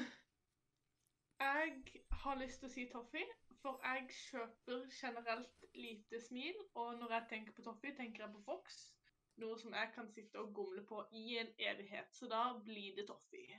jeg 1.41 2.03
har 2.13 2.37
lyst 2.39 2.61
til 2.61 2.69
å 2.69 2.73
si 2.73 2.85
Toffee, 2.93 3.27
for 3.63 3.81
jeg 3.83 4.07
kjøper 4.11 4.85
generelt 4.93 5.65
lite 5.75 6.21
smil. 6.21 6.55
Og 6.75 6.99
når 7.01 7.11
jeg 7.17 7.27
tenker 7.29 7.53
på 7.53 7.63
Toffee, 7.63 7.97
tenker 7.97 8.25
jeg 8.25 8.35
på 8.35 8.43
Fox. 8.45 8.95
Noe 9.37 9.59
som 9.59 9.75
jeg 9.75 9.91
kan 9.95 10.09
sitte 10.13 10.39
og 10.39 10.55
gomle 10.55 10.85
på 10.87 11.03
i 11.13 11.39
en 11.39 11.51
evighet. 11.59 12.15
Så 12.15 12.29
da 12.29 12.45
blir 12.65 12.95
det 12.97 13.09
Toffee. 13.09 13.59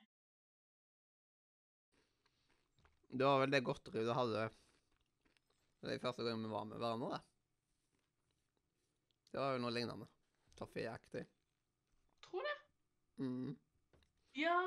Det 3.12 3.26
var 3.28 3.42
vel 3.44 3.52
det 3.52 3.64
godteriet 3.68 4.08
du 4.08 4.14
hadde 4.16 4.50
de 5.82 5.98
første 6.00 6.24
gangen 6.24 6.44
vi 6.46 6.52
var 6.52 6.66
med 6.70 6.78
hverandre, 6.78 7.18
det. 7.18 7.22
Det 9.32 9.40
var 9.42 9.56
jo 9.56 9.62
noe 9.64 9.72
lignende. 9.74 10.06
Toffee-aktig. 10.60 11.24
Tror 12.22 12.46
det. 12.46 12.56
Mm. 13.24 13.56
Ja, 14.38 14.58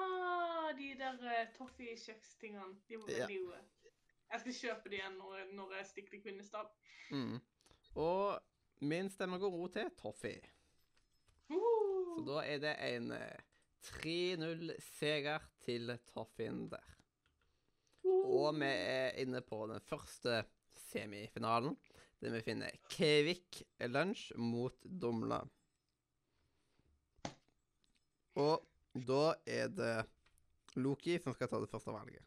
de 0.77 0.89
der 0.99 1.21
uh, 1.23 1.53
Toffee-kjekstingene. 1.55 2.81
De 2.89 2.99
var 2.99 3.13
Ja. 3.15 3.29
gode. 3.31 3.61
Jeg 4.33 4.41
skal 4.41 4.57
kjøpe 4.59 4.91
de 4.91 4.99
igjen 4.99 5.19
når, 5.21 5.45
når 5.55 5.75
jeg 5.79 5.87
stikker 5.93 6.17
til 6.17 6.23
Kvinesdal. 6.25 6.67
Mm. 7.13 7.39
Og 7.95 8.41
min 8.81 9.11
stemme 9.13 9.39
går 9.39 9.53
ro 9.55 9.69
til 9.69 9.91
Toffee. 10.01 10.41
Uh! 11.49 12.17
Så 12.19 12.25
da 12.27 12.41
er 12.49 12.59
det 12.65 12.75
en 12.89 13.13
eh, 13.15 13.45
3-0-seier 13.87 15.47
til 15.63 15.95
Toffeen 16.11 16.67
der. 16.73 16.94
Og 18.25 18.55
vi 18.57 18.69
er 18.69 19.19
inne 19.21 19.43
på 19.45 19.65
den 19.69 19.83
første 19.85 20.43
semifinalen, 20.89 21.77
der 22.21 22.33
vi 22.33 22.41
finner 22.47 22.77
Kevik 22.89 23.63
Lunsj 23.85 24.33
mot 24.41 24.85
Dumla. 24.85 25.43
Og 28.41 28.65
da 28.95 29.35
er 29.47 29.69
det 29.69 29.97
Loki 30.77 31.19
som 31.23 31.35
skal 31.35 31.51
ta 31.51 31.61
det 31.61 31.71
første 31.71 31.93
valget. 31.95 32.25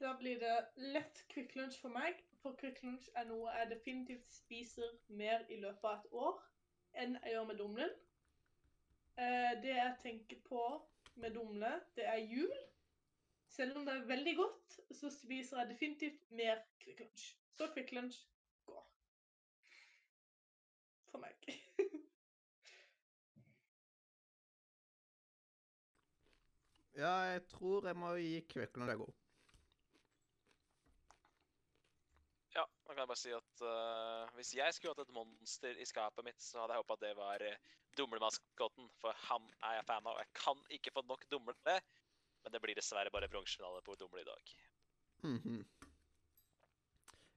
Da 0.00 0.14
blir 0.16 0.40
det 0.40 0.56
lett 0.94 1.24
Kvikk 1.28 1.54
Lunsj 1.56 1.80
for 1.80 1.92
meg, 1.92 2.20
for 2.40 2.56
Kvikk 2.60 2.80
Lunsj 2.84 3.10
er 3.20 3.26
noe 3.28 3.52
jeg 3.58 3.68
definitivt 3.74 4.32
spiser 4.32 4.94
mer 5.12 5.44
i 5.52 5.58
løpet 5.60 5.84
av 5.84 5.98
et 5.98 6.14
år 6.26 6.38
enn 7.02 7.18
jeg 7.20 7.34
gjør 7.34 7.48
med 7.50 7.60
dumlen. 7.60 7.92
Eh, 9.20 9.52
det 9.60 9.76
jeg 9.76 9.98
tenker 10.02 10.40
på 10.46 10.64
med 11.20 11.36
dumle, 11.36 11.74
det 11.96 12.06
er 12.08 12.22
jul. 12.24 12.56
Selv 13.50 13.76
om 13.76 13.86
det 13.86 13.94
er 13.94 14.06
veldig 14.06 14.36
godt, 14.38 14.76
så 14.94 15.10
spiser 15.10 15.58
jeg 15.58 15.72
definitivt 15.72 16.30
mer 16.30 16.62
Quick 16.82 17.00
Lunch. 17.00 17.24
Så 17.58 17.66
Quick 17.74 17.92
Lunch 17.92 18.20
går. 18.66 18.84
For 21.10 21.18
meg. 21.18 21.34
Ja, 27.00 27.10
jeg 27.32 27.46
tror 27.48 27.86
jeg 27.88 27.96
må 27.96 28.10
gi 28.20 28.40
Kvikklund 28.44 28.90
en 28.92 28.98
god. 29.00 29.12
Ja, 32.52 32.64
da 32.84 32.92
kan 32.92 32.98
jeg 33.00 33.08
bare 33.08 33.16
si 33.16 33.30
at 33.32 33.62
uh, 33.64 34.34
hvis 34.36 34.50
jeg 34.58 34.74
skulle 34.76 34.92
hatt 34.92 35.06
et 35.06 35.14
monster 35.14 35.80
i 35.80 35.86
skapet 35.88 36.26
mitt, 36.26 36.42
så 36.44 36.60
hadde 36.60 36.76
jeg 36.76 36.82
håpa 36.82 36.98
at 36.98 37.04
det 37.06 37.12
var 37.16 37.44
uh, 37.46 37.70
dumlemaskotten, 37.96 38.90
for 39.00 39.16
han 39.30 39.48
er 39.62 39.78
jeg 39.78 39.86
fan 39.88 40.10
av. 40.10 40.18
og 40.18 40.20
Jeg 40.20 40.32
kan 40.42 40.60
ikke 40.76 40.92
få 40.98 41.06
nok 41.08 41.24
dumle, 41.32 41.56
men 42.42 42.52
det 42.54 42.60
blir 42.64 42.78
dessverre 42.78 43.12
bare 43.12 43.28
bronsefinale 43.28 43.82
på 43.86 43.96
dumle 44.00 44.24
i 44.24 44.28
dag. 44.28 44.52
Mhm. 45.22 45.64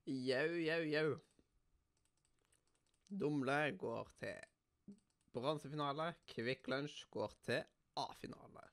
Jau, 0.06 0.50
jau, 0.60 0.82
jau. 0.92 1.10
Dumle 3.08 3.58
går 3.80 4.10
til 4.20 5.00
bronsefinale. 5.36 6.14
Kvikk 6.28 6.68
Lunsj 6.72 7.06
går 7.14 7.36
til 7.46 7.64
A-finale. 8.00 8.68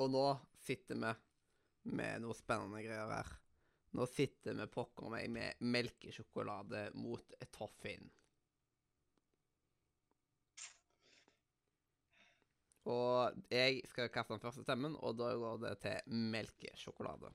Og 0.00 0.10
nå 0.12 0.24
sitter 0.62 0.96
vi 1.00 1.10
med 1.96 2.22
noe 2.22 2.36
spennende 2.36 2.82
greier 2.84 3.10
her. 3.10 3.30
Nå 3.98 4.06
sitter 4.06 4.54
vi 4.54 4.68
pokker 4.70 5.10
meg 5.10 5.26
med 5.34 5.64
melkesjokolade 5.66 6.90
mot 6.94 7.34
toffin. 7.50 8.06
Og 12.88 13.36
jeg 13.50 13.82
skal 13.84 14.08
kaste 14.08 14.32
den 14.32 14.40
første 14.40 14.62
stemmen, 14.64 14.96
og 14.96 15.18
da 15.18 15.34
går 15.36 15.56
det 15.66 15.76
til 15.82 16.14
melkesjokolade. 16.32 17.32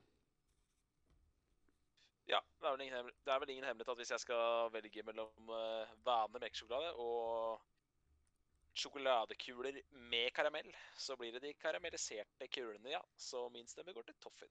Ja, 2.26 2.40
det 2.58 2.66
er 2.66 2.72
vel 2.74 2.80
ingen, 2.80 2.96
hemmel- 2.96 3.14
det 3.24 3.32
er 3.32 3.38
vel 3.38 3.50
ingen 3.50 3.64
hemmelighet 3.64 3.92
at 3.92 3.96
hvis 4.00 4.10
jeg 4.10 4.20
skal 4.20 4.70
velge 4.74 5.02
mellom 5.06 5.50
uh, 5.50 5.92
vanlig 6.04 6.40
melkesjokolade 6.42 6.94
og 6.98 7.62
sjokoladekuler 8.76 9.78
med 10.10 10.30
karamell, 10.34 10.74
så 10.98 11.16
blir 11.16 11.32
det 11.32 11.42
de 11.42 11.54
karamelliserte 11.54 12.48
kulene, 12.48 12.90
ja. 12.90 13.00
Så 13.16 13.48
min 13.48 13.66
stemme 13.70 13.94
går 13.94 14.02
til 14.02 14.18
Toffin. 14.20 14.50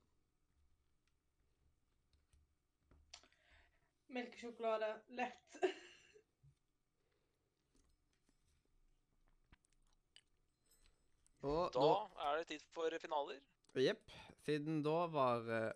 Melkesjokolade. 4.07 4.93
Lett. 5.07 5.59
Og 11.45 11.73
Da 11.75 11.81
nå 11.81 11.89
er 12.25 12.39
det 12.39 12.47
tid 12.49 12.63
for 12.73 12.93
finaler. 13.01 13.41
Jepp. 13.77 14.13
Siden 14.45 14.81
da 14.85 15.05
var 15.11 15.45
eh, 15.51 15.71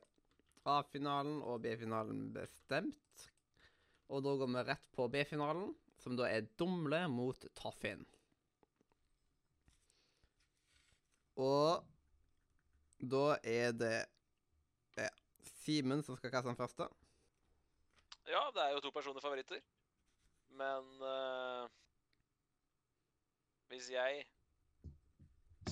A-finalen 0.70 1.42
og 1.46 1.62
B-finalen 1.64 2.30
bestemt. 2.34 3.26
Og 4.10 4.24
da 4.26 4.34
går 4.40 4.50
vi 4.50 4.64
rett 4.66 4.88
på 4.96 5.06
B-finalen, 5.14 5.74
som 6.02 6.16
da 6.18 6.30
er 6.30 6.48
Dumle 6.58 7.04
mot 7.12 7.46
Toffin. 7.58 8.02
Og 11.40 11.86
da 13.00 13.26
er 13.48 13.76
det 13.78 13.98
ja, 14.98 15.12
Simen 15.62 16.02
som 16.04 16.18
skal 16.18 16.34
kaste 16.34 16.50
den 16.50 16.60
første. 16.60 16.90
Ja, 18.30 18.42
det 18.54 18.66
er 18.66 18.74
jo 18.76 18.82
to 18.84 18.92
personer 18.96 19.22
favoritter. 19.24 19.62
Men 20.50 20.90
uh, 21.06 21.70
hvis 23.70 23.92
jeg 23.94 24.26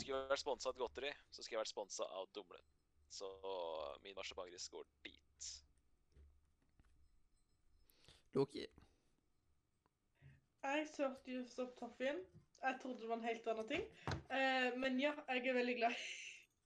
skulle 0.08 0.32
vært 0.32 0.42
sponsa 0.42 0.70
av 0.70 0.76
et 0.76 0.82
godteri, 0.82 1.14
så 1.32 1.44
skulle 1.44 1.58
jeg 1.58 1.66
vært 1.66 1.74
sponsa 1.74 2.06
av 2.20 2.30
Dumle. 2.36 2.60
Så 3.12 3.28
min 4.04 4.16
marsipangris 4.16 4.70
går 4.72 4.86
dit. 5.04 5.50
Loki. 8.36 8.66
Jeg 10.64 10.88
sørte 10.92 11.32
just 11.32 11.60
opp 11.64 11.76
taffien. 11.80 12.20
Jeg 12.64 12.80
trodde 12.82 13.02
det 13.02 13.10
var 13.10 13.20
en 13.20 13.28
helt 13.28 13.48
annen 13.52 13.68
ting. 13.68 13.84
Uh, 14.32 14.80
men 14.80 15.00
ja, 15.00 15.14
jeg 15.28 15.48
er 15.48 15.60
veldig 15.60 15.76
glad 15.78 16.00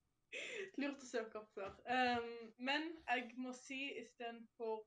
Lurt 0.82 1.04
å 1.04 1.10
søke 1.10 1.41
opp 1.41 1.51
før. 1.58 1.73
Um, 1.86 2.32
men 2.58 2.88
jeg 3.10 3.27
må 3.41 3.54
si 3.58 3.82
istedenfor 3.99 4.86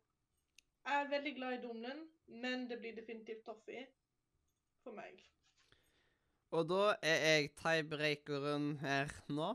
Jeg 0.84 1.02
er 1.02 1.12
veldig 1.12 1.34
glad 1.36 1.58
i 1.58 1.62
Dumlen, 1.62 2.02
men 2.28 2.66
det 2.70 2.80
blir 2.80 2.96
definitivt 2.96 3.44
Toffee 3.46 3.86
for 4.84 4.96
meg. 4.96 5.22
Og 6.54 6.68
da 6.70 6.82
er 7.02 7.24
jeg 7.26 7.48
tiebreakeren 7.58 8.76
her 8.78 9.10
nå. 9.34 9.48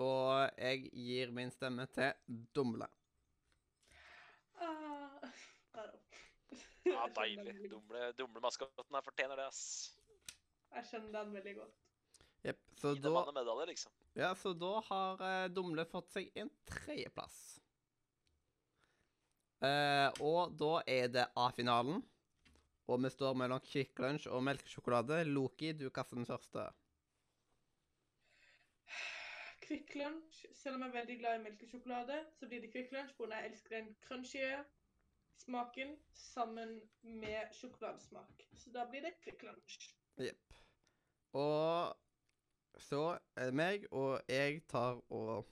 Og 0.00 0.54
jeg 0.56 0.86
gir 0.94 1.32
min 1.36 1.50
stemme 1.52 1.84
til 1.92 2.38
Dumle. 2.56 2.88
Ah, 4.60 5.26
ja 6.86 7.04
den 7.04 7.16
deilig. 7.18 7.70
Dumle, 7.72 8.06
dumle 8.16 8.40
maskotten 8.40 8.96
her 8.96 9.04
fortjener 9.04 9.36
det, 9.42 9.48
ass. 9.50 9.62
Jeg 10.70 10.88
skjønner 10.88 11.12
den 11.18 11.34
veldig 11.36 11.54
godt. 11.58 11.80
Jepp. 12.46 12.62
Så 12.80 12.94
Gi 12.94 13.02
da 13.02 13.08
dem 13.08 13.16
mann 13.18 13.32
en 13.34 13.36
medalje, 13.42 13.66
liksom. 13.74 13.92
Ja, 14.16 14.30
så 14.34 14.54
da 14.56 14.70
har 14.86 15.20
uh, 15.20 15.48
Dumle 15.52 15.84
fått 15.90 16.14
seg 16.14 16.30
en 16.40 16.48
tredjeplass. 16.70 17.36
Uh, 19.60 20.08
og 20.24 20.56
da 20.56 20.78
er 20.88 21.12
det 21.12 21.26
A-finalen. 21.36 22.00
Og 22.90 22.98
vi 23.04 23.10
står 23.14 23.36
mellom 23.38 23.60
Kvikk 23.62 24.00
Lunsj 24.02 24.26
og 24.34 24.42
melkesjokolade. 24.42 25.20
Loki, 25.28 25.70
du 25.78 25.86
kaster 25.94 26.18
den 26.18 26.26
første. 26.26 26.64
Kvikk 29.62 29.94
Lunsj. 30.00 30.40
Selv 30.58 30.74
om 30.74 30.82
jeg 30.82 30.90
er 30.90 30.96
veldig 30.96 31.16
glad 31.20 31.38
i 31.38 31.42
melkesjokolade, 31.44 32.16
så 32.34 32.48
blir 32.50 32.64
det 32.64 32.72
Kvikk 32.72 32.90
Lunsj 32.96 33.14
pga. 33.14 33.28
jeg 33.36 33.50
elsker 33.52 33.76
den 33.76 33.92
crunchy 34.06 34.42
smaken 35.44 35.92
sammen 36.12 36.80
med 37.02 37.54
sjokoladesmak. 37.54 38.42
Så 38.58 38.74
da 38.74 38.88
blir 38.90 39.06
det 39.06 39.14
Kvikk 39.22 39.44
Lunsj. 39.46 39.92
Jepp. 40.18 40.58
Og 41.38 41.94
så 42.90 43.04
er 43.36 43.52
det 43.52 43.54
meg, 43.54 43.86
og 43.92 44.18
jeg 44.28 44.64
tar 44.66 44.98
og 45.14 45.46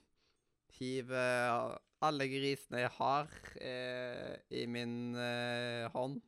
hiver 0.74 1.78
alle 2.02 2.26
grisene 2.30 2.82
jeg 2.82 2.90
har, 2.98 3.30
eh, 3.60 4.34
i 4.50 4.66
min 4.66 5.14
eh, 5.14 5.86
hånd. 5.94 6.18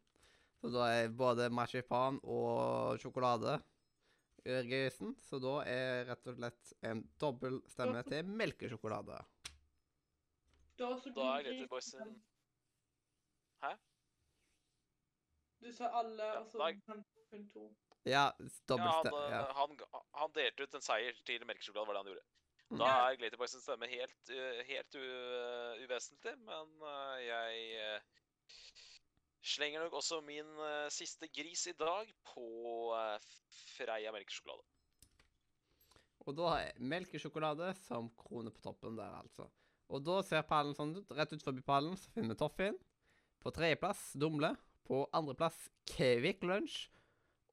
Så 0.61 0.69
da 0.75 0.87
er 0.93 1.09
både 1.17 1.47
marsipan 1.51 2.19
og 2.23 2.99
sjokolade 3.01 3.59
i 4.45 4.59
grisen. 4.69 5.15
Så 5.21 5.39
da 5.41 5.61
er 5.69 6.05
rett 6.11 6.27
og 6.29 6.37
slett 6.37 6.73
en 6.85 7.01
dobbel 7.21 7.61
stemme 7.71 8.03
til 8.09 8.25
melkesjokolade. 8.29 9.21
Da, 10.81 10.91
er 10.97 11.01
blir 11.13 11.45
Glitter 11.45 11.69
Boys 11.69 11.95
en 12.01 12.13
Hæ? 13.61 13.75
Du 15.61 15.69
sa 15.77 15.91
alle, 16.01 16.25
Ja, 16.25 16.39
og 16.41 16.47
så 16.49 16.59
da- 16.59 16.65
han 16.89 17.05
kun 17.31 17.49
to. 17.53 17.67
Ja, 18.09 18.33
Ja, 18.33 18.53
dobbel 18.67 18.87
han, 18.89 19.05
stemme. 19.05 19.25
Ja. 19.31 19.41
eh, 19.41 19.55
han, 19.55 20.05
han 20.15 20.33
delte 20.33 20.63
ut 20.65 20.75
en 20.75 20.81
seier 20.81 21.13
til 21.29 21.45
melkesjokolade, 21.45 21.87
var 21.87 21.95
det 21.95 22.01
han 22.05 22.13
gjorde. 22.15 22.27
Mm. 22.71 22.79
Da 22.79 22.87
er 23.11 23.17
Glater 23.21 23.37
Boys 23.37 23.57
stemme 23.61 23.89
helt, 23.91 24.31
uh, 24.31 24.63
helt 24.65 24.95
u- 24.95 25.85
uvesentlig, 25.85 26.37
men 26.39 26.73
jeg 27.27 28.01
slenger 29.43 29.85
nok 29.85 29.97
også 30.01 30.21
min 30.25 30.49
uh, 30.61 30.89
siste 30.93 31.29
gris 31.33 31.67
i 31.71 31.77
dag 31.79 32.11
på 32.33 32.47
uh, 32.93 33.17
Freia 33.77 34.13
melkesjokolade. 34.13 34.67
Og 36.29 36.37
da 36.37 36.51
er 36.61 36.81
melkesjokolade 36.85 37.73
som 37.87 38.11
krone 38.19 38.53
på 38.53 38.63
toppen 38.65 38.99
der, 38.99 39.15
altså. 39.23 39.49
Og 39.91 40.05
da 40.07 40.21
ser 40.23 40.47
pallen 40.47 40.77
sånn 40.77 40.93
ut. 41.01 41.15
Rett 41.17 41.33
ut 41.33 41.43
forbi 41.43 41.65
pallen 41.67 41.97
så 41.99 42.13
finner 42.15 42.35
vi 42.35 42.41
Toffin. 42.43 42.77
På 43.41 43.51
tredjeplass 43.55 44.13
Dumle. 44.21 44.53
På 44.87 45.07
andreplass 45.17 45.57
Kevik 45.91 46.45
Lunsj. 46.47 46.85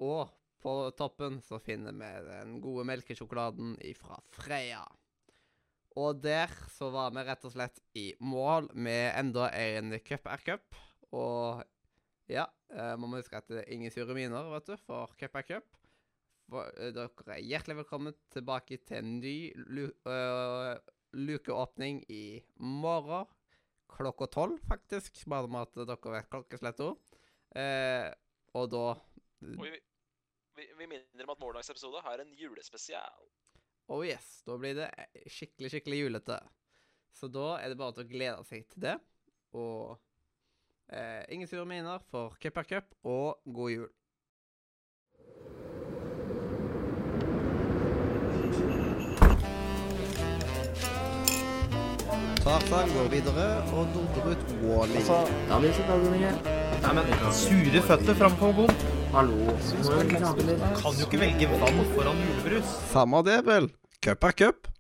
Og 0.04 0.28
på 0.62 0.73
toppen 0.97 1.39
så 1.45 1.58
finner 1.63 1.95
vi 1.97 2.12
den 2.28 2.60
gode 2.62 2.86
melkesjokoladen 2.89 3.78
ifra 3.88 4.19
Freia. 4.36 4.84
Og 5.97 6.19
der 6.21 6.52
så 6.69 6.91
var 6.93 7.15
vi 7.15 7.23
rett 7.26 7.47
og 7.47 7.56
slett 7.56 7.82
i 7.97 8.12
mål 8.21 8.69
med 8.78 9.15
enda 9.17 9.50
en 9.58 9.95
cup 10.06 10.30
er 10.30 10.43
cup. 10.45 10.78
Og 11.15 11.63
ja, 12.32 12.46
eh, 12.74 12.94
man 13.00 13.12
må 13.12 13.22
huske 13.22 13.40
at 13.40 13.48
det 13.52 13.63
er 13.63 13.74
ingen 13.74 13.94
sure 13.94 14.16
miner, 14.16 14.50
vet 14.52 14.70
du, 14.72 14.76
for 14.84 15.13
cup 15.20 15.38
er 15.40 15.48
cup. 15.48 15.80
For, 16.48 16.70
eh, 16.80 16.92
dere 16.96 17.34
er 17.36 17.44
hjertelig 17.44 17.82
velkommen 17.82 18.16
tilbake 18.34 18.80
til 18.88 19.02
en 19.02 19.18
ny 19.20 19.38
lu 19.56 19.88
uh, 20.08 20.76
lukeåpning 21.16 22.04
i 22.12 22.40
morgen. 22.60 23.28
Klokka 23.92 24.28
tolv, 24.32 24.60
faktisk. 24.68 25.24
Bare 25.32 25.48
med 25.52 25.68
at 25.68 25.88
dere 25.88 26.13
vet 26.18 26.30
klokkesletta. 26.32 26.92
Uh, 27.56 28.10
og 28.60 28.72
da 28.72 28.86
Og 28.92 29.63
vi, 29.63 29.72
vi, 30.58 30.68
vi 30.78 30.88
minner 30.88 31.28
om 31.28 31.34
at 31.34 31.40
morgendagens 31.40 31.72
episode 31.72 32.04
har 32.04 32.24
en 32.24 32.34
julespesial. 32.36 33.28
Oh 33.88 34.04
yes, 34.04 34.42
da 34.44 34.58
blir 34.60 34.76
det 34.76 34.90
skikkelig, 35.32 35.72
skikkelig 35.72 36.02
julete. 36.02 36.42
Så 37.16 37.30
da 37.32 37.54
er 37.62 37.72
det 37.72 37.80
bare 37.80 37.96
til 37.96 38.04
å 38.04 38.12
glede 38.12 38.44
seg 38.48 38.68
til 38.72 38.84
det. 38.84 38.98
Og 39.56 39.96
eh, 40.91 41.23
ingen 41.30 41.47
sure 41.47 41.65
miner 41.65 42.00
for 42.12 42.36
Cup 42.41 42.58
er 42.58 42.63
cup, 42.63 42.84
og 43.04 43.38
god 43.54 43.71
jul. 43.71 43.88
Tarzan 52.47 52.88
går 52.95 53.10
videre 53.12 53.47
og 53.76 53.89
dunker 53.91 54.30
ut 54.32 54.43
Wally. 54.63 54.95
Altså, 54.95 55.17
Sure 57.36 57.82
føtter 57.89 58.15
framfor 58.15 58.54
bom. 58.56 58.71
Hallo. 59.12 59.52
Kan 60.80 60.95
jo 60.95 61.10
ikke 61.10 61.19
velge 61.19 61.52
vann 61.52 61.84
foran 61.91 62.23
julebrus. 62.23 62.71
Samme 62.93 63.23
det, 63.28 63.41
vel. 63.47 63.71
Cup 64.04 64.23
er 64.23 64.32
cup. 64.43 64.77